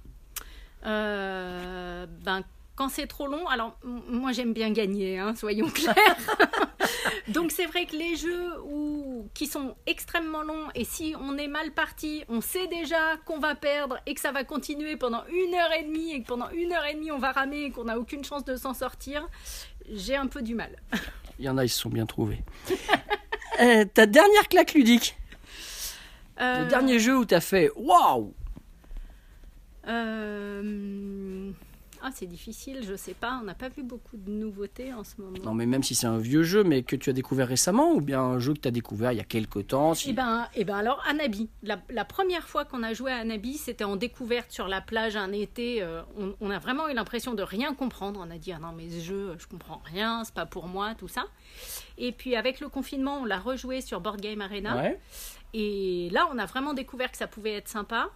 Euh, 0.84 2.06
ben, 2.24 2.42
quand 2.76 2.90
c'est 2.90 3.06
trop 3.06 3.26
long, 3.26 3.46
alors 3.48 3.78
moi 3.82 4.32
j'aime 4.32 4.52
bien 4.52 4.70
gagner, 4.70 5.18
hein, 5.18 5.34
soyons 5.34 5.68
clairs. 5.74 5.94
Donc 7.28 7.50
c'est 7.52 7.66
vrai 7.66 7.86
que 7.86 7.96
les 7.96 8.16
jeux 8.16 8.60
où, 8.64 9.28
qui 9.34 9.46
sont 9.46 9.74
extrêmement 9.86 10.42
longs 10.42 10.68
et 10.74 10.84
si 10.84 11.14
on 11.20 11.36
est 11.38 11.48
mal 11.48 11.72
parti, 11.72 12.24
on 12.28 12.40
sait 12.40 12.66
déjà 12.68 13.16
qu'on 13.24 13.38
va 13.38 13.54
perdre 13.54 13.98
et 14.06 14.14
que 14.14 14.20
ça 14.20 14.32
va 14.32 14.44
continuer 14.44 14.96
pendant 14.96 15.24
une 15.28 15.54
heure 15.54 15.72
et 15.78 15.82
demie 15.84 16.12
et 16.12 16.22
que 16.22 16.26
pendant 16.28 16.50
une 16.50 16.72
heure 16.72 16.84
et 16.84 16.94
demie 16.94 17.10
on 17.10 17.18
va 17.18 17.32
ramer 17.32 17.64
et 17.64 17.70
qu'on 17.70 17.84
n'a 17.84 17.98
aucune 17.98 18.24
chance 18.24 18.44
de 18.44 18.56
s'en 18.56 18.74
sortir, 18.74 19.28
j'ai 19.90 20.16
un 20.16 20.26
peu 20.26 20.42
du 20.42 20.54
mal. 20.54 20.76
Il 21.38 21.44
y 21.44 21.48
en 21.48 21.58
a, 21.58 21.64
ils 21.64 21.68
se 21.68 21.80
sont 21.80 21.90
bien 21.90 22.06
trouvés. 22.06 22.42
Euh, 23.60 23.84
ta 23.84 24.06
dernière 24.06 24.48
claque 24.48 24.74
ludique 24.74 25.16
Le 26.38 26.44
Euh, 26.44 26.68
dernier 26.68 26.98
jeu 26.98 27.16
où 27.16 27.24
tu 27.24 27.36
as 27.36 27.40
fait 27.40 27.70
Waouh 27.76 28.34
euh, 29.86 31.52
Ah, 32.06 32.10
c'est 32.14 32.26
difficile, 32.26 32.80
je 32.86 32.94
sais 32.96 33.14
pas. 33.14 33.38
On 33.40 33.44
n'a 33.44 33.54
pas 33.54 33.70
vu 33.70 33.82
beaucoup 33.82 34.18
de 34.18 34.30
nouveautés 34.30 34.92
en 34.92 35.04
ce 35.04 35.14
moment. 35.18 35.38
Non, 35.42 35.54
mais 35.54 35.64
même 35.64 35.82
si 35.82 35.94
c'est 35.94 36.06
un 36.06 36.18
vieux 36.18 36.42
jeu, 36.42 36.62
mais 36.62 36.82
que 36.82 36.96
tu 36.96 37.08
as 37.08 37.14
découvert 37.14 37.48
récemment, 37.48 37.92
ou 37.92 38.02
bien 38.02 38.20
un 38.20 38.38
jeu 38.38 38.52
que 38.52 38.58
tu 38.58 38.68
as 38.68 38.70
découvert 38.70 39.12
il 39.12 39.16
y 39.16 39.20
a 39.20 39.24
quelques 39.24 39.68
temps 39.68 39.94
si- 39.94 40.10
Eh 40.10 40.12
ben, 40.12 40.46
eh 40.54 40.64
ben 40.64 40.76
alors, 40.76 41.02
Anabi. 41.08 41.48
La, 41.62 41.80
la 41.88 42.04
première 42.04 42.46
fois 42.46 42.66
qu'on 42.66 42.82
a 42.82 42.92
joué 42.92 43.10
à 43.10 43.16
Anabi, 43.16 43.54
c'était 43.54 43.84
en 43.84 43.96
découverte 43.96 44.52
sur 44.52 44.68
la 44.68 44.82
plage 44.82 45.16
un 45.16 45.32
été. 45.32 45.82
euh, 45.82 46.02
on, 46.18 46.34
on 46.42 46.50
a 46.50 46.58
vraiment 46.58 46.88
eu 46.90 46.94
l'impression 46.94 47.32
de 47.32 47.42
rien 47.42 47.72
comprendre. 47.72 48.20
On 48.22 48.30
a 48.30 48.36
dit, 48.36 48.52
ah 48.52 48.58
non, 48.60 48.72
mais 48.76 48.90
ce 48.90 49.00
jeu, 49.02 49.34
je 49.38 49.46
comprends 49.46 49.80
rien, 49.86 50.24
c'est 50.24 50.34
pas 50.34 50.44
pour 50.44 50.66
moi, 50.66 50.94
tout 50.94 51.08
ça. 51.08 51.24
Et 51.96 52.12
puis, 52.12 52.36
avec 52.36 52.60
le 52.60 52.68
confinement, 52.68 53.20
on 53.22 53.24
l'a 53.24 53.38
rejoué 53.38 53.80
sur 53.80 54.02
Board 54.02 54.20
Game 54.20 54.42
Arena. 54.42 54.76
Ouais. 54.76 55.00
Et 55.54 56.10
là, 56.12 56.28
on 56.32 56.38
a 56.38 56.44
vraiment 56.44 56.74
découvert 56.74 57.10
que 57.10 57.16
ça 57.16 57.28
pouvait 57.28 57.54
être 57.54 57.68
sympa. 57.68 58.10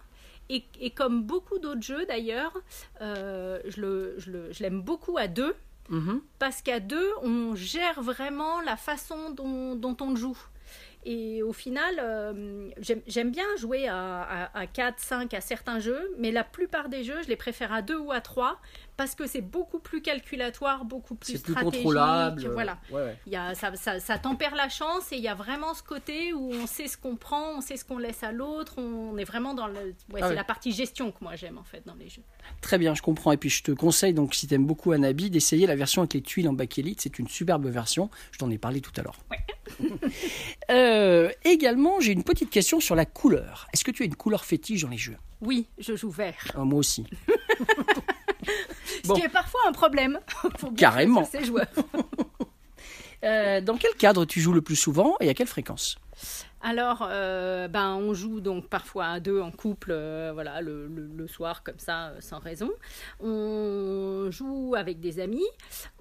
Et, 0.49 0.63
et 0.79 0.89
comme 0.89 1.23
beaucoup 1.23 1.59
d'autres 1.59 1.81
jeux 1.83 2.05
d'ailleurs, 2.05 2.57
euh, 3.01 3.59
je 3.67 3.81
le- 3.81 4.15
je 4.17 4.31
le- 4.31 4.51
je 4.51 4.63
l'aime 4.63 4.81
beaucoup 4.81 5.17
à 5.17 5.27
deux. 5.27 5.55
Mhm. 5.89 6.21
Parce 6.37 6.61
qu'à 6.61 6.79
deux, 6.79 7.09
on 7.23 7.55
gère 7.55 8.01
vraiment 8.01 8.61
la 8.61 8.75
façon 8.77 9.31
dont, 9.31 9.75
dont 9.75 9.97
on 10.01 10.11
le 10.11 10.15
joue. 10.15 10.37
Et 11.05 11.41
au 11.43 11.53
final, 11.53 11.95
euh, 11.99 12.69
j'aime 12.79 13.01
j'aime 13.07 13.31
bien 13.31 13.45
jouer 13.57 13.87
à, 13.87 14.21
à, 14.21 14.59
à 14.59 14.67
4, 14.67 14.99
5 14.99 15.33
à 15.33 15.41
certains 15.41 15.79
jeux, 15.79 16.11
mais 16.17 16.29
la 16.31 16.43
plupart 16.43 16.89
des 16.89 17.03
jeux, 17.03 17.21
je 17.23 17.27
les 17.29 17.37
préfère 17.37 17.71
à 17.73 17.81
2 17.81 17.97
ou 17.97 18.11
à 18.11 18.19
3 18.21 18.59
parce 18.99 19.15
que 19.15 19.25
c'est 19.27 19.39
beaucoup 19.39 19.79
plus 19.79 20.01
calculatoire, 20.01 20.83
beaucoup 20.83 21.15
plus 21.15 21.31
C'est 21.31 21.41
plus 21.41 21.53
stratégique. 21.53 21.75
contrôlable. 21.85 22.45
euh, 22.47 22.53
Voilà. 22.53 22.77
ouais, 22.91 23.01
ouais. 23.01 23.17
Il 23.27 23.31
y 23.31 23.37
a, 23.37 23.55
ça, 23.55 23.73
ça, 23.77 23.97
ça 24.01 24.17
tempère 24.17 24.55
la 24.55 24.67
chance 24.67 25.13
et 25.13 25.15
il 25.15 25.21
y 25.23 25.29
a 25.29 25.35
vraiment 25.35 25.73
ce 25.73 25.81
côté 25.81 26.33
où 26.33 26.51
on 26.51 26.67
sait 26.67 26.89
ce 26.89 26.97
qu'on 26.97 27.15
prend, 27.15 27.53
on 27.57 27.61
sait 27.61 27.77
ce 27.77 27.85
qu'on 27.85 27.97
laisse 27.97 28.23
à 28.23 28.33
l'autre. 28.33 28.73
On 28.77 29.17
est 29.17 29.23
vraiment 29.23 29.53
dans 29.53 29.67
le. 29.67 29.95
Ouais, 30.11 30.19
Ah 30.21 30.27
c'est 30.27 30.35
la 30.35 30.43
partie 30.43 30.73
gestion 30.73 31.13
que 31.13 31.17
moi 31.21 31.37
j'aime 31.37 31.57
en 31.57 31.63
fait 31.63 31.81
dans 31.85 31.95
les 31.95 32.09
jeux. 32.09 32.23
Très 32.59 32.77
bien, 32.77 32.93
je 32.93 33.01
comprends. 33.01 33.31
Et 33.31 33.37
puis 33.37 33.49
je 33.49 33.63
te 33.63 33.71
conseille, 33.71 34.13
donc 34.13 34.35
si 34.35 34.47
tu 34.47 34.53
aimes 34.53 34.65
beaucoup 34.65 34.91
Anabi, 34.91 35.29
d'essayer 35.29 35.65
la 35.65 35.77
version 35.77 36.01
avec 36.01 36.13
les 36.15 36.21
tuiles 36.21 36.49
en 36.49 36.53
bakélite. 36.53 36.99
C'est 36.99 37.19
une 37.19 37.29
superbe 37.29 37.67
version. 37.67 38.09
Je 38.33 38.37
t'en 38.39 38.49
ai 38.51 38.57
parlé 38.57 38.81
tout 38.81 38.91
à 38.97 39.01
l'heure. 39.01 39.15
Euh, 40.71 41.31
également, 41.45 41.99
j'ai 41.99 42.11
une 42.11 42.23
petite 42.23 42.49
question 42.49 42.79
sur 42.79 42.95
la 42.95 43.05
couleur. 43.05 43.67
Est-ce 43.73 43.83
que 43.83 43.91
tu 43.91 44.03
as 44.03 44.05
une 44.05 44.15
couleur 44.15 44.45
fétiche 44.45 44.81
dans 44.83 44.89
les 44.89 44.97
jeux? 44.97 45.17
Oui, 45.41 45.67
je 45.79 45.95
joue 45.95 46.09
vert. 46.11 46.35
Ah, 46.55 46.63
Moi 46.63 46.79
aussi. 46.79 47.05
Ce 49.15 49.19
qui 49.19 49.25
est 49.25 49.29
parfois 49.29 49.61
un 49.67 49.71
problème. 49.71 50.19
Bien 50.61 50.71
Carrément. 50.75 51.25
ses 51.25 51.43
joueurs. 51.45 51.67
Euh, 53.21 53.59
dans 53.59 53.75
quel 53.75 53.93
cadre 53.95 54.23
tu 54.23 54.39
joues 54.39 54.53
le 54.53 54.61
plus 54.61 54.77
souvent 54.77 55.17
et 55.19 55.27
à 55.27 55.33
quelle 55.33 55.45
fréquence? 55.45 55.97
Alors, 56.61 57.07
euh, 57.09 57.67
ben, 57.69 57.95
on 57.95 58.13
joue 58.13 58.41
donc 58.41 58.67
parfois 58.67 59.05
à 59.05 59.19
deux 59.21 59.39
en 59.39 59.49
couple, 59.51 59.91
euh, 59.91 60.31
voilà, 60.33 60.59
le, 60.61 60.87
le- 60.87 61.07
le 61.15 61.27
soir 61.27 61.63
comme 61.63 61.79
ça, 61.79 62.09
euh, 62.09 62.17
sans 62.19 62.39
raison. 62.39 62.69
On 63.21 64.27
joue 64.29 64.75
avec 64.77 64.99
des 64.99 65.19
amis. 65.21 65.45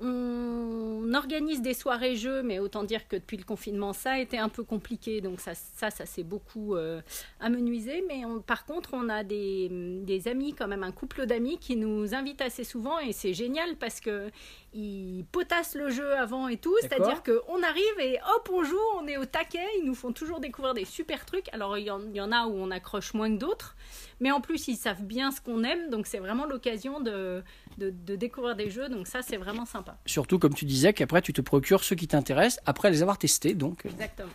On 0.00 1.12
organise 1.14 1.62
des 1.62 1.74
soirées 1.74 2.16
jeux, 2.16 2.42
mais 2.42 2.58
autant 2.58 2.82
dire 2.84 3.06
que 3.06 3.16
depuis 3.16 3.36
le 3.36 3.44
confinement, 3.44 3.92
ça 3.92 4.12
a 4.12 4.18
été 4.18 4.36
un 4.38 4.48
peu 4.48 4.64
compliqué, 4.64 5.20
donc 5.20 5.40
ça, 5.40 5.54
ça, 5.54 5.90
ça 5.90 6.06
s'est 6.06 6.22
beaucoup 6.24 6.74
euh, 6.74 7.00
amenuisé. 7.40 8.04
Mais 8.08 8.24
on- 8.24 8.40
par 8.40 8.64
contre, 8.66 8.90
on 8.94 9.08
a 9.08 9.22
des, 9.22 9.68
des 10.02 10.28
amis, 10.28 10.54
quand 10.54 10.66
même 10.68 10.82
un 10.82 10.92
couple 10.92 11.26
d'amis 11.26 11.58
qui 11.58 11.76
nous 11.76 12.14
invitent 12.14 12.42
assez 12.42 12.64
souvent, 12.64 12.98
et 12.98 13.12
c'est 13.12 13.32
génial 13.34 13.76
parce 13.76 14.00
que 14.00 14.30
ils 14.74 15.24
potassent 15.32 15.74
le 15.74 15.88
jeu 15.88 16.12
avant 16.14 16.46
et 16.48 16.58
tout, 16.58 16.74
c'est-à-dire 16.82 17.22
qu'on 17.22 17.62
arrive 17.62 18.00
et 18.00 18.18
hop, 18.36 18.50
on 18.52 18.64
joue, 18.64 18.76
on 19.00 19.06
est 19.06 19.16
au 19.16 19.24
taquet, 19.24 19.64
ils 19.80 19.86
nous 19.86 19.94
font 19.94 20.12
toujours 20.12 20.40
découvrir 20.48 20.74
des 20.74 20.84
super 20.84 21.24
trucs. 21.24 21.48
Alors 21.52 21.76
il 21.78 21.84
y, 21.84 21.90
en, 21.90 22.00
il 22.00 22.16
y 22.16 22.20
en 22.20 22.32
a 22.32 22.46
où 22.46 22.54
on 22.56 22.70
accroche 22.70 23.14
moins 23.14 23.30
que 23.32 23.38
d'autres, 23.38 23.76
mais 24.20 24.30
en 24.30 24.40
plus 24.40 24.66
ils 24.68 24.76
savent 24.76 25.02
bien 25.02 25.30
ce 25.30 25.40
qu'on 25.40 25.62
aime, 25.62 25.90
donc 25.90 26.06
c'est 26.06 26.18
vraiment 26.18 26.46
l'occasion 26.46 27.00
de, 27.00 27.42
de, 27.76 27.90
de 27.90 28.16
découvrir 28.16 28.56
des 28.56 28.70
jeux, 28.70 28.88
donc 28.88 29.06
ça 29.06 29.20
c'est 29.22 29.36
vraiment 29.36 29.66
sympa. 29.66 29.98
Surtout, 30.06 30.38
comme 30.38 30.54
tu 30.54 30.64
disais, 30.64 30.92
qu'après 30.92 31.22
tu 31.22 31.32
te 31.32 31.42
procures 31.42 31.84
ceux 31.84 31.96
qui 31.96 32.08
t'intéressent 32.08 32.62
après 32.66 32.90
les 32.90 33.02
avoir 33.02 33.18
testés. 33.18 33.54
Donc, 33.54 33.84
euh. 33.84 33.90
Exactement. 33.90 34.30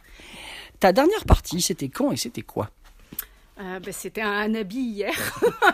ta 0.79 0.93
dernière 0.93 1.25
partie, 1.25 1.61
c'était 1.61 1.89
quand 1.89 2.11
et 2.11 2.17
c'était 2.17 2.41
quoi? 2.43 2.69
Euh, 3.59 3.79
ben, 3.79 3.93
C'était 3.93 4.21
un 4.21 4.55
habit 4.55 4.79
hier. 4.79 5.13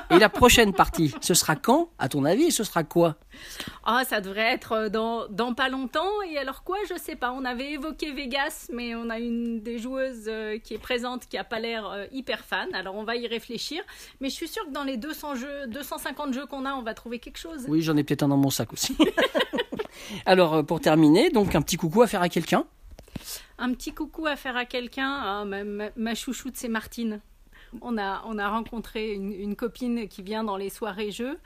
Et 0.10 0.20
la 0.20 0.28
prochaine 0.28 0.74
partie, 0.74 1.14
ce 1.22 1.34
sera 1.34 1.56
quand, 1.56 1.92
à 1.98 2.10
ton 2.10 2.26
avis, 2.26 2.44
et 2.46 2.52
ce 2.52 2.64
sera 2.66 2.84
quoi? 2.84 3.16
Ah, 3.86 4.04
ça 4.06 4.20
devrait 4.20 4.52
être 4.54 4.90
dans, 4.90 5.28
dans 5.30 5.54
pas 5.54 5.70
longtemps. 5.70 6.22
Et 6.30 6.38
alors 6.38 6.64
quoi, 6.64 6.78
je 6.90 6.96
sais 7.00 7.16
pas. 7.16 7.32
On 7.32 7.46
avait 7.46 7.72
évoqué 7.72 8.12
Vegas, 8.12 8.68
mais 8.74 8.96
on 8.96 9.10
a 9.10 9.18
une 9.20 9.62
des 9.62 9.80
joueuses 9.80 10.26
euh, 10.28 10.58
qui 10.60 10.74
est 10.74 10.78
présente 10.80 11.28
qui 11.28 11.38
a 11.38 11.46
pas 11.46 11.60
l'air 11.60 11.86
euh, 11.90 12.06
hyper 12.12 12.44
fan. 12.44 12.68
Alors 12.74 12.96
on 12.96 13.04
va 13.06 13.16
y 13.16 13.28
réfléchir. 13.28 13.82
Mais 14.20 14.30
je 14.30 14.36
suis 14.36 14.50
sûre 14.50 14.66
que 14.66 14.72
dans 14.72 14.84
les 14.84 14.98
200 14.98 15.36
jeux, 15.36 15.68
250 15.68 16.34
jeux 16.34 16.46
qu'on 16.48 16.66
a, 16.66 16.74
on 16.74 16.82
va 16.84 16.94
trouver 16.94 17.20
quelque 17.20 17.38
chose. 17.40 17.64
Oui, 17.70 17.82
j'en 17.82 17.96
ai 17.96 18.04
peut-être 18.04 18.24
un 18.24 18.28
dans 18.28 18.38
mon 18.38 18.50
sac 18.50 18.74
aussi. 18.74 18.98
Alors, 20.26 20.56
euh, 20.56 20.64
pour 20.64 20.82
terminer, 20.82 21.30
donc 21.30 21.56
un 21.56 21.62
petit 21.62 21.78
coucou 21.78 22.02
à 22.02 22.08
faire 22.08 22.22
à 22.22 22.30
quelqu'un. 22.30 22.66
Un 23.58 23.74
petit 23.74 23.94
coucou 23.94 24.26
à 24.28 24.36
faire 24.36 24.58
à 24.58 24.66
quelqu'un. 24.66 25.12
Ah, 25.24 25.46
ma, 25.46 25.64
ma- 25.64 25.90
ma 25.96 26.16
chouchoute, 26.16 26.56
c'est 26.58 26.68
Martine. 26.70 27.22
On 27.82 27.98
a, 27.98 28.24
on 28.26 28.38
a 28.38 28.50
rencontré 28.50 29.14
une, 29.14 29.32
une 29.32 29.56
copine 29.56 30.08
qui 30.08 30.22
vient 30.24 30.44
dans 30.44 30.58
les 30.58 30.70
soirées 30.70 31.12
jeux, 31.12 31.40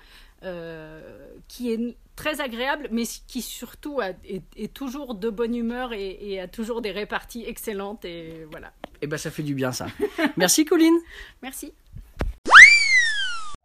euh, 0.44 1.27
qui 1.48 1.72
est 1.72 1.98
très 2.15 2.42
agréable, 2.42 2.88
mais 2.92 3.03
qui 3.27 3.42
surtout 3.42 4.00
a- 4.01 4.10
est, 4.25 4.44
est 4.58 4.74
toujours 4.74 5.15
de 5.15 5.30
bonne 5.30 5.56
humeur 5.56 5.94
et, 5.94 6.18
et 6.22 6.39
a 6.39 6.48
toujours 6.48 6.82
des 6.82 6.92
réparties 6.92 7.46
excellentes. 7.46 8.06
Et 8.06 8.46
voilà. 8.51 8.72
Eh 9.01 9.08
ben, 9.08 9.18
ça 9.18 9.32
fait 9.32 9.44
du 9.44 9.56
bien, 9.56 9.72
ça. 9.72 9.88
Merci, 10.38 10.65
Colline. 10.65 10.98
Merci. 11.42 11.74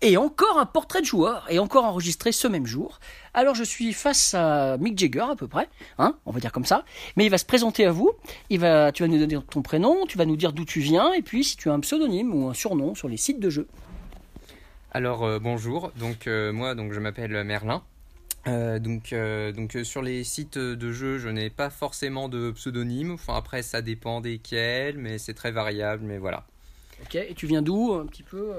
Et 0.00 0.16
encore 0.16 0.58
un 0.58 0.66
portrait 0.66 1.00
de 1.00 1.06
joueur, 1.06 1.44
et 1.50 1.58
encore 1.58 1.84
enregistré 1.84 2.30
ce 2.30 2.46
même 2.46 2.66
jour. 2.66 3.00
Alors 3.34 3.56
je 3.56 3.64
suis 3.64 3.92
face 3.92 4.32
à 4.32 4.76
Mick 4.78 4.96
Jagger 4.96 5.26
à 5.30 5.34
peu 5.34 5.48
près, 5.48 5.68
hein, 5.98 6.16
on 6.24 6.30
va 6.30 6.38
dire 6.38 6.52
comme 6.52 6.64
ça. 6.64 6.84
Mais 7.16 7.24
il 7.24 7.30
va 7.30 7.38
se 7.38 7.44
présenter 7.44 7.84
à 7.84 7.90
vous. 7.90 8.12
Il 8.48 8.60
va, 8.60 8.92
tu 8.92 9.02
vas 9.02 9.08
nous 9.08 9.18
donner 9.18 9.36
ton 9.50 9.60
prénom, 9.60 10.06
tu 10.06 10.16
vas 10.16 10.24
nous 10.24 10.36
dire 10.36 10.52
d'où 10.52 10.64
tu 10.64 10.78
viens, 10.78 11.12
et 11.14 11.22
puis 11.22 11.42
si 11.42 11.56
tu 11.56 11.68
as 11.68 11.72
un 11.72 11.80
pseudonyme 11.80 12.32
ou 12.32 12.48
un 12.48 12.54
surnom 12.54 12.94
sur 12.94 13.08
les 13.08 13.16
sites 13.16 13.40
de 13.40 13.50
jeux. 13.50 13.66
Alors 14.92 15.24
euh, 15.24 15.40
bonjour, 15.40 15.90
donc 15.98 16.28
euh, 16.28 16.52
moi 16.52 16.76
donc 16.76 16.92
je 16.92 17.00
m'appelle 17.00 17.42
Merlin. 17.42 17.82
Euh, 18.46 18.78
donc 18.78 19.12
euh, 19.12 19.52
donc 19.52 19.74
euh, 19.74 19.84
sur 19.84 20.00
les 20.00 20.22
sites 20.22 20.58
de 20.58 20.92
jeux, 20.92 21.18
je 21.18 21.28
n'ai 21.28 21.50
pas 21.50 21.70
forcément 21.70 22.28
de 22.28 22.52
pseudonyme. 22.52 23.12
Enfin 23.12 23.34
après 23.36 23.62
ça 23.62 23.82
dépend 23.82 24.20
desquels, 24.20 24.96
mais 24.96 25.18
c'est 25.18 25.34
très 25.34 25.50
variable. 25.50 26.04
Mais 26.04 26.18
voilà. 26.18 26.46
Ok. 27.02 27.16
Et 27.16 27.34
tu 27.34 27.46
viens 27.46 27.62
d'où 27.62 27.94
un 27.94 28.06
petit 28.06 28.22
peu 28.22 28.52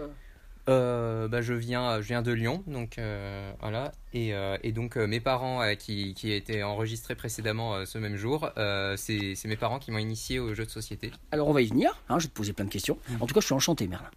euh 0.70 1.28
bah, 1.28 1.42
je 1.42 1.54
viens 1.54 2.02
je 2.02 2.08
viens 2.08 2.22
de 2.22 2.32
Lyon, 2.32 2.64
donc 2.68 2.98
euh, 2.98 3.52
voilà. 3.60 3.92
Et, 4.14 4.34
euh, 4.34 4.58
et 4.64 4.72
donc 4.72 4.98
euh, 4.98 5.06
mes 5.06 5.20
parents 5.20 5.62
qui 5.76 6.14
qui 6.14 6.32
étaient 6.32 6.64
enregistrés 6.64 7.16
précédemment 7.16 7.86
ce 7.86 7.98
même 7.98 8.16
jour, 8.16 8.50
c'est 8.98 9.46
mes 9.46 9.58
parents 9.58 9.80
qui 9.80 9.92
m'ont 9.92 9.98
initié 9.98 10.40
aux 10.40 10.54
jeux 10.54 10.66
de 10.66 10.72
société. 10.72 11.12
Alors 11.32 11.48
on 11.48 11.54
va 11.54 11.62
y 11.62 11.68
venir. 11.68 12.02
Hein, 12.10 12.20
je 12.20 12.26
vais 12.26 12.30
te 12.30 12.36
poser 12.36 12.54
plein 12.54 12.66
de 12.66 12.72
questions. 12.72 12.98
En 13.20 13.26
tout 13.26 13.34
cas, 13.34 13.42
je 13.42 13.46
suis 13.46 13.56
enchanté, 13.56 13.88
Merlin. 13.88 14.10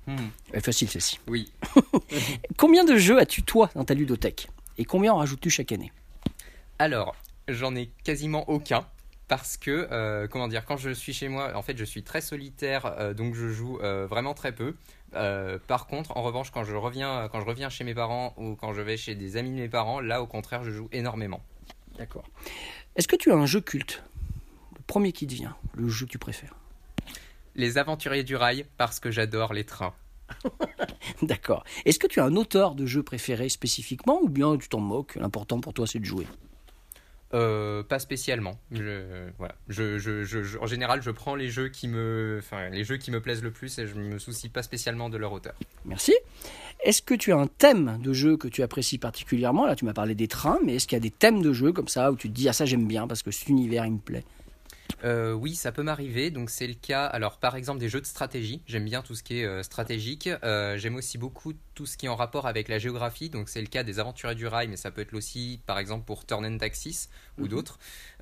Est 0.52 0.64
facile 0.64 0.88
celle-ci. 0.88 1.18
Oui. 1.28 1.52
Combien 2.56 2.84
de 2.84 2.96
jeux 2.96 3.18
as-tu 3.18 3.42
toi 3.42 3.70
dans 3.74 3.84
ta 3.84 3.94
ludothèque? 3.94 4.48
Et 4.78 4.84
combien 4.84 5.12
en 5.12 5.18
rajoutes-tu 5.18 5.50
chaque 5.50 5.70
année? 5.70 5.92
Alors, 6.78 7.14
j'en 7.46 7.76
ai 7.76 7.90
quasiment 8.04 8.48
aucun. 8.48 8.86
Parce 9.28 9.56
que, 9.56 9.88
euh, 9.90 10.26
comment 10.28 10.46
dire, 10.46 10.66
quand 10.66 10.76
je 10.76 10.90
suis 10.90 11.14
chez 11.14 11.28
moi, 11.28 11.52
en 11.54 11.62
fait, 11.62 11.78
je 11.78 11.84
suis 11.84 12.02
très 12.02 12.20
solitaire, 12.20 12.84
euh, 12.98 13.14
donc 13.14 13.34
je 13.34 13.48
joue 13.48 13.78
euh, 13.80 14.06
vraiment 14.06 14.34
très 14.34 14.52
peu. 14.52 14.74
Euh, 15.14 15.58
par 15.66 15.86
contre, 15.86 16.16
en 16.16 16.22
revanche, 16.22 16.50
quand 16.50 16.64
je, 16.64 16.74
reviens, 16.74 17.28
quand 17.30 17.40
je 17.40 17.46
reviens 17.46 17.68
chez 17.68 17.84
mes 17.84 17.94
parents 17.94 18.34
ou 18.36 18.56
quand 18.56 18.72
je 18.72 18.80
vais 18.80 18.96
chez 18.96 19.14
des 19.14 19.36
amis 19.36 19.50
de 19.50 19.56
mes 19.56 19.68
parents, 19.68 20.00
là, 20.00 20.22
au 20.22 20.26
contraire, 20.26 20.64
je 20.64 20.70
joue 20.70 20.88
énormément. 20.92 21.42
D'accord. 21.98 22.24
Est-ce 22.96 23.08
que 23.08 23.16
tu 23.16 23.30
as 23.30 23.36
un 23.36 23.46
jeu 23.46 23.60
culte? 23.60 24.02
Le 24.74 24.82
premier 24.86 25.12
qui 25.12 25.26
te 25.26 25.34
vient, 25.34 25.56
le 25.74 25.88
jeu 25.88 26.06
que 26.06 26.12
tu 26.12 26.18
préfères? 26.18 26.54
Les 27.54 27.78
aventuriers 27.78 28.24
du 28.24 28.36
rail, 28.36 28.66
parce 28.78 28.98
que 28.98 29.10
j'adore 29.10 29.52
les 29.52 29.64
trains. 29.64 29.94
D'accord. 31.22 31.64
Est-ce 31.84 31.98
que 31.98 32.06
tu 32.06 32.20
as 32.20 32.24
un 32.24 32.36
auteur 32.36 32.74
de 32.74 32.86
jeu 32.86 33.02
préféré 33.02 33.48
spécifiquement 33.48 34.20
ou 34.22 34.28
bien 34.28 34.56
tu 34.56 34.68
t'en 34.68 34.80
moques? 34.80 35.16
L'important 35.16 35.60
pour 35.60 35.74
toi 35.74 35.86
c'est 35.86 35.98
de 35.98 36.04
jouer. 36.04 36.26
Euh, 37.34 37.82
pas 37.82 37.98
spécialement. 37.98 38.58
Voilà. 39.38 39.54
En 40.60 40.66
général, 40.66 41.02
je 41.02 41.10
prends 41.10 41.34
les 41.34 41.48
jeux 41.48 41.68
qui 41.68 41.88
me, 41.88 42.36
enfin, 42.38 42.68
les 42.68 42.84
jeux 42.84 42.98
qui 42.98 43.10
me 43.10 43.20
plaisent 43.20 43.42
le 43.42 43.50
plus 43.50 43.78
et 43.78 43.86
je 43.86 43.94
me 43.94 44.18
soucie 44.18 44.48
pas 44.50 44.62
spécialement 44.62 45.08
de 45.08 45.16
leur 45.16 45.32
auteur. 45.32 45.54
Merci. 45.86 46.14
Est-ce 46.84 47.00
que 47.00 47.14
tu 47.14 47.32
as 47.32 47.36
un 47.36 47.46
thème 47.46 47.98
de 48.02 48.12
jeu 48.12 48.36
que 48.36 48.48
tu 48.48 48.62
apprécies 48.62 48.98
particulièrement? 48.98 49.66
Là 49.66 49.76
tu 49.76 49.84
m'as 49.84 49.94
parlé 49.94 50.14
des 50.14 50.28
trains, 50.28 50.58
mais 50.64 50.76
est-ce 50.76 50.86
qu'il 50.86 50.96
y 50.96 51.00
a 51.00 51.02
des 51.02 51.10
thèmes 51.10 51.40
de 51.40 51.52
jeu 51.52 51.72
comme 51.72 51.88
ça 51.88 52.12
où 52.12 52.16
tu 52.16 52.28
te 52.28 52.34
dis 52.34 52.48
ah 52.48 52.52
ça 52.52 52.66
j'aime 52.66 52.86
bien 52.86 53.06
parce 53.06 53.22
que 53.22 53.30
cet 53.30 53.48
univers 53.48 53.86
il 53.86 53.92
me 53.92 53.98
plaît? 53.98 54.24
Euh, 55.04 55.32
oui, 55.32 55.54
ça 55.54 55.72
peut 55.72 55.82
m'arriver. 55.82 56.30
Donc 56.30 56.50
c'est 56.50 56.66
le 56.66 56.74
cas. 56.74 57.06
Alors 57.06 57.38
par 57.38 57.56
exemple 57.56 57.78
des 57.80 57.88
jeux 57.88 58.00
de 58.00 58.06
stratégie. 58.06 58.62
J'aime 58.66 58.84
bien 58.84 59.02
tout 59.02 59.14
ce 59.14 59.22
qui 59.22 59.40
est 59.40 59.44
euh, 59.44 59.62
stratégique. 59.62 60.28
Euh, 60.44 60.76
J'aime 60.78 60.94
aussi 60.96 61.18
beaucoup 61.18 61.52
tout 61.74 61.86
ce 61.86 61.96
qui 61.96 62.06
est 62.06 62.08
en 62.08 62.16
rapport 62.16 62.46
avec 62.46 62.68
la 62.68 62.78
géographie. 62.78 63.30
Donc 63.30 63.48
c'est 63.48 63.60
le 63.60 63.66
cas 63.66 63.82
des 63.82 63.98
Aventuriers 63.98 64.34
du 64.34 64.46
Rail, 64.46 64.68
mais 64.68 64.76
ça 64.76 64.90
peut 64.90 65.00
être 65.00 65.14
aussi 65.14 65.60
par 65.66 65.78
exemple 65.78 66.04
pour 66.04 66.24
Turn 66.26 66.44
and 66.46 66.58
Taxis 66.58 67.08
ou 67.38 67.42
Mhm. 67.42 67.48
d'autres. 67.48 67.78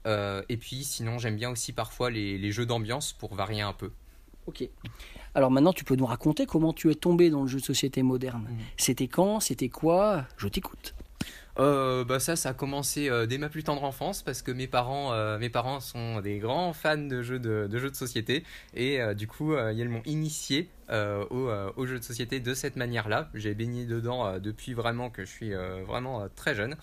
Et 0.07 0.57
puis 0.57 0.85
sinon 0.85 1.19
j'aime 1.19 1.37
bien 1.37 1.51
aussi 1.51 1.73
parfois 1.73 2.11
les, 2.11 2.39
les 2.39 2.53
jeux 2.53 2.65
d'ambiance 2.67 3.13
pour 3.13 3.35
varier 3.35 3.61
un 3.63 3.75
peu. 3.75 3.91
Ok. 4.47 4.67
Alors 5.35 5.51
maintenant 5.51 5.73
tu 5.75 5.85
peux 5.85 5.95
nous 5.97 6.07
raconter 6.07 6.47
comment 6.47 6.73
tu 6.73 6.91
es 6.91 6.95
tombé 6.95 7.29
dans 7.31 7.43
le 7.43 7.49
jeu 7.49 7.61
de 7.61 7.65
société 7.65 8.03
moderne. 8.03 8.47
Mhm. 8.51 8.59
C'était 8.79 9.09
quand? 9.09 9.41
C'était 9.41 9.69
quoi? 9.69 10.25
Je 10.39 10.49
t'écoute. 10.49 10.95
Euh, 11.59 12.05
bah 12.05 12.21
ça, 12.21 12.37
ça 12.37 12.51
a 12.51 12.55
commencé 12.55 13.09
euh, 13.09 13.27
dès 13.27 13.39
ma 13.39 13.49
plus 13.49 13.65
tendre 13.65 13.83
enfance 13.85 14.23
parce 14.23 14.43
que 14.43 14.53
mes 14.53 14.67
parents, 14.67 15.13
euh, 15.13 15.39
mes 15.39 15.51
parents 15.51 15.81
sont 15.81 16.21
des 16.21 16.39
grands 16.39 16.73
fans 16.73 16.97
de 16.97 17.23
jeux 17.23 17.39
de, 17.39 17.69
jeux 17.77 17.91
de 17.91 17.97
société 17.97 18.45
et 18.75 19.01
du 19.15 19.27
coup 19.27 19.55
ils 19.57 19.89
m'ont 19.89 20.03
initié 20.05 20.69
au, 20.91 21.51
aux 21.77 21.87
jeux 21.87 21.99
de 21.99 22.05
société 22.05 22.41
de 22.41 22.55
cette 22.55 22.77
manière-là. 22.77 23.31
J'ai 23.35 23.55
baigné 23.55 23.85
dedans 23.85 24.39
depuis 24.39 24.75
vraiment 24.75 25.11
que 25.11 25.25
je 25.25 25.31
suis 25.31 25.53
vraiment 25.87 26.29
très 26.35 26.55
jeune. 26.55 26.77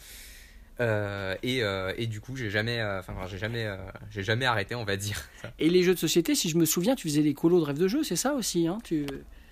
Et, 0.79 1.61
et 1.97 2.07
du 2.07 2.21
coup 2.21 2.35
j'ai 2.35 2.49
jamais, 2.49 2.83
enfin 2.83 3.13
j'ai 3.27 3.37
jamais, 3.37 3.67
j'ai 4.09 4.23
jamais 4.23 4.45
arrêté 4.45 4.75
on 4.75 4.85
va 4.85 4.97
dire. 4.97 5.21
Et 5.59 5.69
les 5.69 5.83
jeux 5.83 5.93
de 5.93 5.99
société, 5.99 6.35
si 6.35 6.49
je 6.49 6.57
me 6.57 6.65
souviens, 6.65 6.95
tu 6.95 7.07
faisais 7.07 7.23
des 7.23 7.33
colos 7.33 7.59
de 7.59 7.65
rêve 7.65 7.79
de 7.79 7.87
jeu, 7.87 8.03
c'est 8.03 8.15
ça 8.15 8.33
aussi 8.33 8.67
hein 8.67 8.79
tu... 8.83 9.05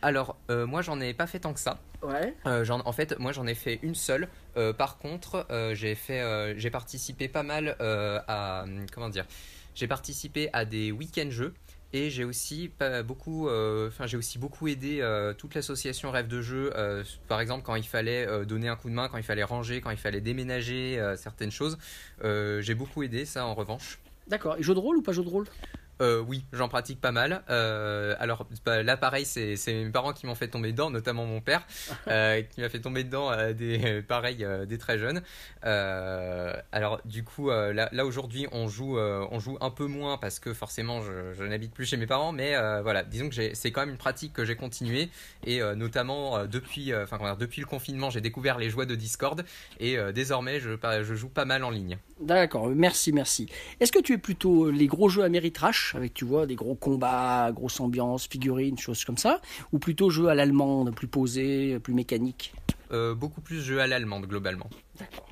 Alors 0.05 0.37
euh, 0.51 0.67
moi 0.67 0.83
j'en 0.83 1.01
ai 1.01 1.15
pas 1.15 1.25
fait 1.25 1.39
tant 1.39 1.51
que 1.51 1.59
ça. 1.59 1.79
Ouais. 2.03 2.35
Euh, 2.45 2.63
en 2.69 2.91
fait, 2.91 3.17
moi 3.17 3.31
j'en 3.31 3.47
ai 3.47 3.55
fait 3.55 3.79
une 3.81 3.95
seule. 3.95 4.27
Euh, 4.55 4.71
par 4.71 4.99
contre, 4.99 5.47
j'ai 5.73 5.95
fait, 5.95 6.53
j'ai 6.59 6.69
participé 6.69 7.27
pas 7.27 7.41
mal 7.41 7.75
à, 7.79 8.63
hum, 8.65 8.85
comment 8.93 9.09
dire, 9.09 9.25
j'ai 9.73 9.87
participé 9.87 10.49
à 10.53 10.63
des 10.63 10.91
week-ends 10.91 11.31
jeux 11.31 11.55
et 11.91 12.11
j'ai 12.11 12.23
aussi 12.23 12.69
pas 12.69 13.01
beaucoup, 13.01 13.49
enfin 13.49 14.05
j'ai 14.05 14.17
aussi 14.17 14.37
beaucoup 14.37 14.67
aidé 14.67 15.01
toute 15.39 15.55
l'association 15.55 16.11
Rêve 16.11 16.27
de 16.27 16.39
Jeu. 16.39 16.71
par 17.27 17.41
exemple, 17.41 17.63
quand 17.65 17.73
il 17.73 17.87
fallait 17.87 18.45
donner 18.45 18.67
un 18.67 18.75
coup 18.75 18.89
de 18.89 18.93
main, 18.93 19.07
quand 19.09 19.17
il 19.17 19.23
fallait 19.23 19.43
ranger, 19.43 19.81
quand 19.81 19.89
il 19.89 19.97
fallait 19.97 20.21
déménager 20.21 21.03
certaines 21.17 21.51
choses, 21.51 21.79
j'ai 22.23 22.75
beaucoup 22.75 23.01
aidé 23.01 23.25
ça 23.25 23.47
en 23.47 23.55
revanche. 23.55 23.97
D'accord. 24.27 24.55
Et 24.59 24.63
jeu 24.63 24.75
de 24.75 24.79
rôle 24.79 24.97
ou 24.97 25.01
pas 25.01 25.13
jeu 25.13 25.23
de 25.23 25.29
rôle? 25.29 25.47
Euh, 26.01 26.21
oui, 26.27 26.43
j'en 26.51 26.67
pratique 26.67 26.99
pas 26.99 27.11
mal. 27.11 27.43
Euh, 27.49 28.15
alors 28.19 28.47
bah, 28.65 28.83
là, 28.83 28.97
pareil, 28.97 29.25
c'est 29.25 29.55
mes 29.67 29.89
parents 29.89 30.13
qui 30.13 30.25
m'ont 30.25 30.35
fait 30.35 30.47
tomber 30.47 30.71
dedans, 30.71 30.89
notamment 30.89 31.25
mon 31.25 31.41
père, 31.41 31.65
euh, 32.07 32.41
qui 32.41 32.61
m'a 32.61 32.69
fait 32.69 32.79
tomber 32.79 33.03
dedans 33.03 33.31
des 33.53 34.01
pareil 34.01 34.45
des 34.67 34.77
très 34.77 34.97
jeunes. 34.97 35.21
Alors 35.61 37.01
du 37.05 37.23
coup, 37.23 37.49
là, 37.49 37.89
là 37.91 38.05
aujourd'hui, 38.05 38.47
on 38.51 38.67
joue 38.67 38.97
on 38.97 39.39
joue 39.39 39.57
un 39.61 39.69
peu 39.69 39.85
moins 39.85 40.17
parce 40.17 40.39
que 40.39 40.53
forcément, 40.53 41.01
je, 41.01 41.33
je 41.33 41.43
n'habite 41.43 41.73
plus 41.73 41.85
chez 41.85 41.97
mes 41.97 42.07
parents, 42.07 42.31
mais 42.31 42.55
voilà, 42.81 43.03
disons 43.03 43.29
que 43.29 43.53
c'est 43.53 43.71
quand 43.71 43.81
même 43.81 43.91
une 43.91 43.97
pratique 43.97 44.33
que 44.33 44.45
j'ai 44.45 44.55
continuée 44.55 45.09
et 45.45 45.61
notamment 45.75 46.45
depuis 46.45 46.93
enfin 46.95 47.35
depuis 47.39 47.61
le 47.61 47.67
confinement, 47.67 48.09
j'ai 48.09 48.21
découvert 48.21 48.57
les 48.57 48.69
joies 48.69 48.85
de 48.85 48.95
Discord 48.95 49.43
et 49.79 49.97
désormais, 50.13 50.59
je 50.59 50.71
je 51.03 51.15
joue 51.15 51.29
pas 51.29 51.45
mal 51.45 51.63
en 51.63 51.69
ligne. 51.69 51.97
D'accord, 52.19 52.69
merci, 52.69 53.11
merci. 53.11 53.47
Est-ce 53.79 53.91
que 53.91 53.99
tu 53.99 54.13
es 54.13 54.17
plutôt 54.17 54.69
les 54.69 54.87
gros 54.87 55.09
jeux 55.09 55.23
Avec, 55.93 56.13
tu 56.13 56.25
vois, 56.25 56.47
des 56.47 56.55
gros 56.55 56.75
combats, 56.75 57.51
grosse 57.51 57.79
ambiance, 57.79 58.27
figurines, 58.27 58.77
choses 58.77 59.05
comme 59.05 59.17
ça, 59.17 59.41
ou 59.71 59.77
plutôt 59.79 60.09
jeux 60.09 60.27
à 60.27 60.35
l'allemande, 60.35 60.95
plus 60.95 61.07
posés, 61.07 61.79
plus 61.79 61.93
mécaniques 61.93 62.53
Euh, 62.91 63.13
beaucoup 63.13 63.41
plus 63.41 63.61
jeu 63.61 63.79
à 63.81 63.87
l'allemande 63.87 64.25
globalement. 64.25 64.69
D'accord. 64.97 65.27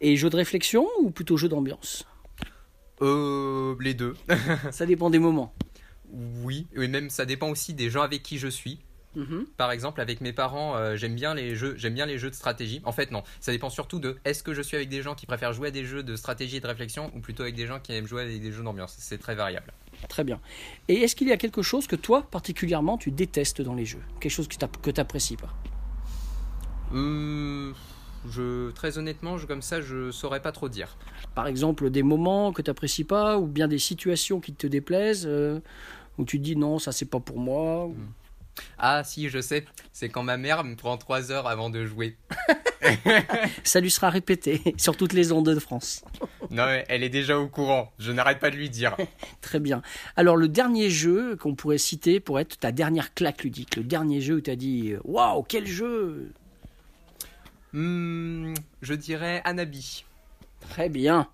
Et 0.00 0.16
jeux 0.16 0.30
de 0.30 0.36
réflexion 0.36 0.86
ou 1.00 1.10
plutôt 1.10 1.36
jeux 1.36 1.48
d'ambiance? 1.48 2.06
Euh, 3.02 3.74
les 3.80 3.94
deux. 3.94 4.14
Ça 4.70 4.86
dépend 4.86 5.10
des 5.10 5.18
moments. 5.18 5.54
Oui, 6.42 6.66
et 6.74 6.86
même 6.86 7.10
ça 7.10 7.24
dépend 7.26 7.48
aussi 7.48 7.74
des 7.74 7.90
gens 7.90 8.02
avec 8.02 8.22
qui 8.22 8.38
je 8.38 8.46
suis. 8.46 8.78
Mhm. 9.16 9.46
Par 9.56 9.70
exemple, 9.72 10.00
avec 10.00 10.20
mes 10.20 10.32
parents, 10.32 10.76
euh, 10.76 10.96
j'aime 10.96 11.14
bien 11.14 11.34
les 11.34 11.54
jeux, 11.56 11.74
j'aime 11.76 11.94
bien 11.94 12.06
les 12.06 12.18
jeux 12.18 12.30
de 12.30 12.34
stratégie. 12.34 12.80
En 12.84 12.92
fait, 12.92 13.10
non, 13.10 13.22
ça 13.40 13.52
dépend 13.52 13.70
surtout 13.70 13.98
de 14.00 14.16
est-ce 14.24 14.42
que 14.42 14.54
je 14.54 14.62
suis 14.62 14.76
avec 14.76 14.88
des 14.88 15.02
gens 15.02 15.14
qui 15.14 15.26
préfèrent 15.26 15.52
jouer 15.52 15.68
à 15.68 15.70
des 15.70 15.84
jeux 15.84 16.02
de 16.02 16.16
stratégie 16.16 16.56
et 16.56 16.60
de 16.60 16.66
réflexion 16.66 17.10
ou 17.14 17.20
plutôt 17.20 17.42
avec 17.42 17.54
des 17.54 17.66
gens 17.66 17.80
qui 17.80 17.92
aiment 17.92 18.06
jouer 18.06 18.22
à 18.22 18.26
des 18.26 18.52
jeux 18.52 18.62
d'ambiance. 18.62 18.94
C'est 18.98 19.18
très 19.18 19.34
variable. 19.34 19.72
Très 20.08 20.24
bien. 20.24 20.40
Et 20.88 21.02
est-ce 21.02 21.16
qu'il 21.16 21.28
y 21.28 21.32
a 21.32 21.36
quelque 21.36 21.62
chose 21.62 21.86
que 21.86 21.96
toi, 21.96 22.22
particulièrement, 22.30 22.98
tu 22.98 23.10
détestes 23.10 23.60
dans 23.62 23.74
les 23.74 23.84
jeux? 23.86 24.02
Quelque 24.20 24.32
chose 24.32 24.48
que 24.48 24.56
tu 24.90 24.96
n'apprécies 25.00 25.36
pas? 25.36 25.52
Euh, 26.94 27.72
je, 28.30 28.70
très 28.70 28.98
honnêtement, 28.98 29.38
je, 29.38 29.46
comme 29.46 29.62
ça, 29.62 29.80
je 29.80 30.10
saurais 30.10 30.40
pas 30.40 30.52
trop 30.52 30.68
dire. 30.68 30.96
Par 31.34 31.46
exemple, 31.46 31.90
des 31.90 32.02
moments 32.02 32.52
que 32.52 32.62
tu 32.62 32.70
n'apprécies 32.70 33.04
pas, 33.04 33.38
ou 33.38 33.46
bien 33.46 33.68
des 33.68 33.78
situations 33.78 34.40
qui 34.40 34.52
te 34.54 34.66
déplaisent, 34.66 35.26
euh, 35.26 35.60
où 36.18 36.24
tu 36.24 36.38
te 36.38 36.44
dis 36.44 36.56
non, 36.56 36.78
ça 36.78 36.92
c'est 36.92 37.06
pas 37.06 37.20
pour 37.20 37.38
moi. 37.38 37.86
ou- 37.86 37.96
Ah, 38.78 39.02
si, 39.02 39.28
je 39.28 39.40
sais, 39.40 39.64
c'est 39.92 40.08
quand 40.08 40.22
ma 40.22 40.36
mère 40.36 40.62
me 40.62 40.76
prend 40.76 40.96
3 40.96 41.32
heures 41.32 41.48
avant 41.48 41.70
de 41.70 41.84
jouer. 41.86 42.16
Ça 43.64 43.80
lui 43.80 43.90
sera 43.90 44.10
répété 44.10 44.60
sur 44.76 44.94
toutes 44.96 45.14
les 45.14 45.32
ondes 45.32 45.48
de 45.48 45.58
France. 45.58 46.04
Non, 46.54 46.68
elle 46.88 47.02
est 47.02 47.08
déjà 47.08 47.36
au 47.36 47.48
courant. 47.48 47.92
Je 47.98 48.12
n'arrête 48.12 48.38
pas 48.38 48.48
de 48.48 48.54
lui 48.54 48.70
dire. 48.70 48.96
Très 49.40 49.58
bien. 49.58 49.82
Alors, 50.14 50.36
le 50.36 50.46
dernier 50.46 50.88
jeu 50.88 51.34
qu'on 51.34 51.56
pourrait 51.56 51.78
citer 51.78 52.20
pour 52.20 52.38
être 52.38 52.60
ta 52.60 52.70
dernière 52.70 53.12
claque 53.12 53.42
ludique, 53.42 53.74
le 53.74 53.82
dernier 53.82 54.20
jeu 54.20 54.36
où 54.36 54.40
tu 54.40 54.52
as 54.52 54.56
dit 54.56 54.94
Waouh, 55.02 55.42
quel 55.42 55.66
jeu 55.66 56.30
Hmm, 57.72 58.54
je 58.82 58.94
dirais 58.94 59.42
Anabi. 59.44 60.04
Très 60.60 60.88
bien. 60.88 61.26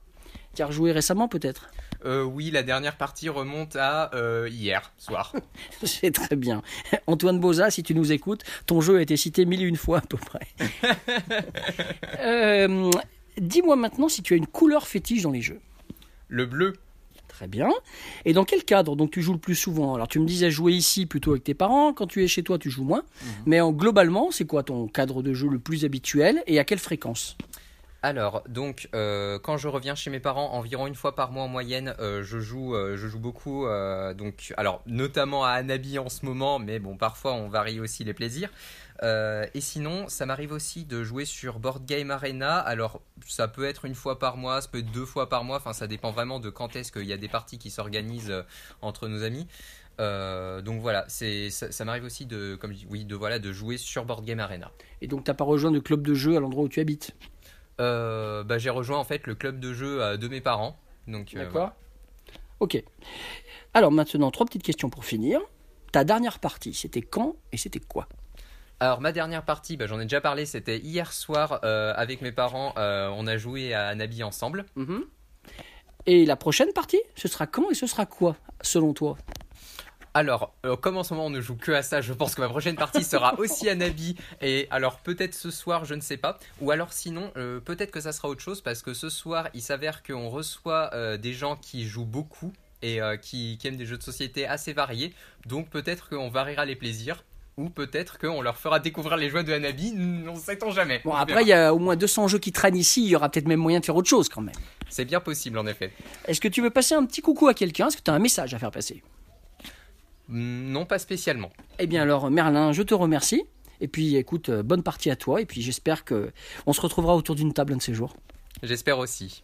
Tu 0.54 0.62
as 0.62 0.66
rejoué 0.66 0.90
récemment 0.90 1.28
peut-être? 1.28 1.70
Euh, 2.06 2.22
oui, 2.22 2.50
la 2.50 2.62
dernière 2.62 2.96
partie 2.96 3.28
remonte 3.28 3.76
à 3.76 4.11
euh, 4.14 4.48
hier 4.50 4.90
soir. 4.96 5.35
C'est 5.85 6.12
très 6.12 6.37
bien. 6.37 6.62
Antoine 7.06 7.38
Boza, 7.38 7.70
si 7.70 7.83
tu 7.83 7.94
nous 7.94 8.11
écoutes, 8.11 8.42
ton 8.64 8.80
jeu 8.80 8.96
a 8.96 9.02
été 9.02 9.18
cité 9.18 9.44
mille 9.44 9.61
et 9.61 9.66
une 9.66 9.76
fois 9.76 9.98
à 9.98 10.00
peu 10.00 10.16
près. 10.16 10.46
Euh, 12.22 12.90
Dis-moi 13.38 13.77
maintenant 13.77 14.09
si 14.09 14.23
tu 14.23 14.35
as 14.35 14.37
une 14.37 14.47
couleur 14.47 14.87
fétiche 14.87 15.23
dans 15.23 15.31
les 15.31 15.43
jeux. 15.43 15.61
Le 16.29 16.47
bleu. 16.47 16.75
Très 17.29 17.47
bien. 17.47 17.71
Et 18.25 18.33
dans 18.33 18.45
quel 18.45 18.64
cadre? 18.64 18.97
Donc 18.97 19.12
tu 19.12 19.23
joues 19.23 19.33
le 19.33 19.38
plus 19.38 19.55
souvent 19.55 19.95
Alors 19.95 20.09
tu 20.09 20.19
me 20.19 20.27
disais 20.27 20.51
jouer 20.51 20.73
ici 20.73 21.07
plutôt 21.07 21.31
avec 21.31 21.45
tes 21.45 21.55
parents, 21.55 21.93
quand 21.93 22.07
tu 22.07 22.23
es 22.23 22.29
chez 22.29 22.43
toi 22.43 22.59
tu 22.59 22.71
joues 22.71 22.85
moins. 22.85 23.05
Mais 23.47 23.61
en, 23.61 23.73
globalement, 23.73 24.31
c'est 24.31 24.45
quoi 24.45 24.62
ton 24.62 24.88
cadre 24.88 25.23
de 25.23 25.33
jeu 25.33 25.49
le 25.49 25.59
plus 25.59 25.85
habituel 25.85 26.43
et 26.47 26.59
à 26.59 26.64
quelle 26.64 26.79
fréquence? 26.79 27.37
Alors, 28.03 28.43
donc, 28.49 28.89
euh, 28.95 29.39
quand 29.39 29.59
je 29.59 29.69
reviens 29.69 29.95
chez 29.95 30.09
mes 30.09 30.21
parents, 30.21 30.55
environ 30.55 30.87
une 30.87 30.95
fois 30.95 31.15
par 31.15 31.33
mois 31.33 31.43
en 31.43 31.49
moyenne, 31.49 31.95
euh, 32.01 32.23
je 32.23 32.39
joue, 32.39 32.75
euh, 32.75 32.97
je 32.97 33.07
joue 33.07 33.19
beaucoup. 33.19 33.67
donc, 34.17 34.55
alors, 34.57 34.83
notamment 34.87 35.45
à 35.45 35.51
Anabi 35.51 35.99
en 35.99 36.09
ce 36.09 36.25
moment, 36.25 36.59
mais 36.59 36.79
bon, 36.79 36.97
parfois 36.97 37.35
on 37.35 37.49
varie 37.49 37.81
aussi 37.81 38.05
les 38.05 38.15
plaisirs. 38.15 38.51
Et 39.03 39.61
sinon, 39.61 40.09
ça 40.09 40.27
m'arrive 40.27 40.53
aussi 40.53 40.85
de 40.85 41.03
jouer 41.03 41.25
sur 41.25 41.59
Board 41.59 41.85
Game 41.87 42.11
Arena. 42.11 42.59
Alors, 42.59 43.01
ça 43.27 43.49
peut 43.49 43.65
être 43.65 43.85
une 43.85 43.95
fois 43.95 44.19
par 44.19 44.37
mois, 44.37 44.61
ça 44.61 44.69
peut 44.69 44.79
être 44.79 44.93
deux 44.93 45.07
fois 45.07 45.29
par 45.29 45.45
mois. 45.45 45.57
Enfin, 45.57 45.73
ça 45.73 45.87
dépend 45.87 46.11
vraiment 46.11 46.39
de 46.41 46.51
quand 46.51 46.77
est-ce 46.77 46.93
qu'il 46.93 47.07
y 47.07 47.13
a 47.13 47.17
des 47.17 47.29
parties 47.29 47.59
qui 47.59 47.71
s'organisent 47.71 48.45
entre 48.83 49.09
nos 49.09 49.23
amis. 49.23 49.47
Donc 49.99 50.81
voilà, 50.81 51.07
ça, 51.09 51.85
m'arrive 51.85 52.05
aussi 52.05 52.25
de, 52.25 52.57
comme 52.57 52.75
oui, 52.89 53.05
de 53.05 53.15
voilà, 53.15 53.39
de 53.39 53.53
jouer 53.53 53.77
sur 53.77 54.05
Board 54.07 54.25
Game 54.25 54.41
Arena. 54.41 54.71
Et 55.03 55.07
donc 55.07 55.25
t'as 55.25 55.35
pas 55.35 55.45
rejoint 55.45 55.71
de 55.71 55.81
club 55.81 56.07
de 56.07 56.15
jeu 56.15 56.37
à 56.37 56.41
l'endroit 56.41 56.65
où 56.65 56.69
tu 56.69 56.81
habites? 56.81 57.15
Euh, 57.81 58.45
bah, 58.45 58.59
j'ai 58.59 58.71
rejoint 58.71 58.99
en 58.99 59.05
fait 59.05 59.27
le 59.27 59.35
club 59.35 59.59
de 59.59 59.73
jeu 59.73 60.03
euh, 60.03 60.16
de 60.16 60.29
mes 60.29 60.40
parents. 60.40 60.79
Donc, 61.09 61.35
euh, 61.35 61.45
D'accord 61.45 61.73
Ok. 62.61 62.83
Alors 63.75 63.90
maintenant, 63.90 64.31
trois 64.31 64.47
petites 64.47 64.62
questions 64.62 64.90
pour 64.90 65.05
finir. 65.05 65.40
Ta 65.93 66.05
dernière 66.05 66.38
partie, 66.38 66.75
c'était 66.75 67.03
quand 67.03 67.37
et 67.53 67.57
c'était 67.57 67.81
quoi? 67.81 68.07
Alors 68.81 69.01
ma 69.01 69.12
dernière 69.12 69.45
partie, 69.45 69.77
bah, 69.77 69.87
j'en 69.87 69.99
ai 69.99 70.05
déjà 70.05 70.21
parlé, 70.21 70.47
c'était 70.47 70.79
hier 70.79 71.12
soir 71.12 71.61
euh, 71.64 71.93
avec 71.97 72.23
mes 72.23 72.33
parents. 72.33 72.75
euh, 72.77 73.11
on 73.14 73.27
a 73.27 73.37
joué 73.37 73.75
à 73.75 73.95
Nabi 73.95 74.23
ensemble. 74.23 74.66
Mhm. 74.77 75.05
Et 76.07 76.25
la 76.25 76.37
prochaine 76.37 76.73
partie, 76.73 77.01
ce 77.14 77.29
sera 77.29 77.47
quand 77.47 77.71
et 77.71 77.75
ce 77.75 77.87
sera 77.87 78.07
quoi, 78.07 78.37
selon 78.62 78.95
toi? 78.95 79.19
Alors, 80.12 80.53
euh, 80.66 80.77
comme 80.77 80.96
en 80.96 81.05
ce 81.05 81.14
moment 81.14 81.27
on 81.27 81.31
ne 81.31 81.40
joue 81.40 81.57
que 81.57 81.70
à 81.70 81.83
ça, 81.83 82.01
je 82.01 82.12
pense 82.12 82.35
que 82.35 82.40
ma 82.40 82.49
prochaine 82.49 82.75
partie 82.75 83.05
sera 83.05 83.35
aussi 83.38 83.68
à 83.68 83.75
Nabi. 83.75 84.16
Et 84.40 84.66
alors 84.70 84.99
peut-être 84.99 85.35
ce 85.35 85.51
soir, 85.51 85.85
je 85.85 85.94
ne 85.94 86.01
sais 86.01 86.16
pas. 86.16 86.38
Ou 86.61 86.70
alors 86.73 86.92
sinon, 86.92 87.31
euh, 87.37 87.61
peut-être 87.61 87.92
que 87.92 88.01
ça 88.01 88.12
sera 88.12 88.29
autre 88.29 88.42
chose 88.42 88.61
parce 88.61 88.83
que 88.83 88.92
ce 88.92 89.09
soir, 89.09 89.49
il 89.55 89.62
s'avère 89.62 90.03
qu'on 90.03 90.29
reçoit 90.29 90.90
euh, 90.94 91.16
des 91.16 91.33
gens 91.33 91.57
qui 91.57 91.87
jouent 91.87 92.05
beaucoup 92.05 92.53
et 92.83 92.99
qui, 93.20 93.59
qui 93.59 93.68
aiment 93.68 93.77
des 93.77 93.85
jeux 93.85 93.99
de 93.99 94.03
société 94.03 94.46
assez 94.46 94.73
variés. 94.73 95.12
Donc 95.46 95.68
peut-être 95.68 96.09
qu'on 96.09 96.31
variera 96.31 96.64
les 96.64 96.77
plaisirs. 96.77 97.25
Ou 97.59 97.68
peut-être 97.68 98.18
qu'on 98.18 98.40
leur 98.40 98.57
fera 98.57 98.81
découvrir 98.81 99.18
les 99.18 99.29
joies 99.29 99.42
de 99.42 99.53
Hanabi, 99.53 99.92
on 99.94 100.33
ne 100.33 100.38
sait-on 100.38 100.70
jamais. 100.70 101.03
Bon, 101.05 101.11
On 101.11 101.14
après, 101.14 101.42
il 101.42 101.49
y 101.49 101.53
a 101.53 101.75
au 101.75 101.79
moins 101.79 101.94
200 101.94 102.29
jeux 102.29 102.38
qui 102.38 102.53
traînent 102.53 102.77
ici, 102.77 103.05
il 103.05 103.09
y 103.11 103.16
aura 103.16 103.29
peut-être 103.29 103.49
même 103.49 103.61
moyen 103.61 103.81
de 103.81 103.85
faire 103.85 103.96
autre 103.96 104.09
chose 104.09 104.31
quand 104.31 104.40
même. 104.40 104.55
C'est 104.88 105.05
bien 105.05 105.20
possible 105.20 105.59
en 105.59 105.66
effet. 105.66 105.92
Est-ce 106.25 106.40
que 106.40 106.49
tu 106.49 106.62
veux 106.62 106.70
passer 106.70 106.94
un 106.94 107.05
petit 107.05 107.20
coucou 107.20 107.49
à 107.49 107.55
quelqu'un? 107.55 107.88
Est-ce 107.88 107.99
que 107.99 108.03
tu 108.03 108.11
as 108.11 108.14
un 108.14 108.18
message 108.18 108.55
à 108.55 108.59
faire 108.59 108.70
passer? 108.70 109.03
Non, 110.31 110.87
pas 110.87 110.99
spécialement. 110.99 111.51
Eh 111.79 111.87
bien 111.87 112.03
alors, 112.03 112.31
Merlin, 112.31 112.73
je 112.73 112.83
te 112.83 112.95
remercie. 112.95 113.45
Et 113.81 113.88
puis, 113.88 114.16
écoute, 114.16 114.51
euh, 114.51 114.62
bonne 114.62 114.83
partie 114.83 115.11
à 115.11 115.16
toi. 115.16 115.40
Et 115.40 115.47
puis, 115.47 115.62
j'espère 115.62 116.05
que 116.05 116.33
on 116.66 116.73
se 116.73 116.81
retrouvera 116.81 117.16
autour 117.16 117.35
d'une 117.35 117.53
table 117.53 117.73
un 117.73 117.77
de 117.77 117.83
ces 117.83 117.95
jours. 117.95 118.14
J'espère 118.62 118.99
aussi. 118.99 119.43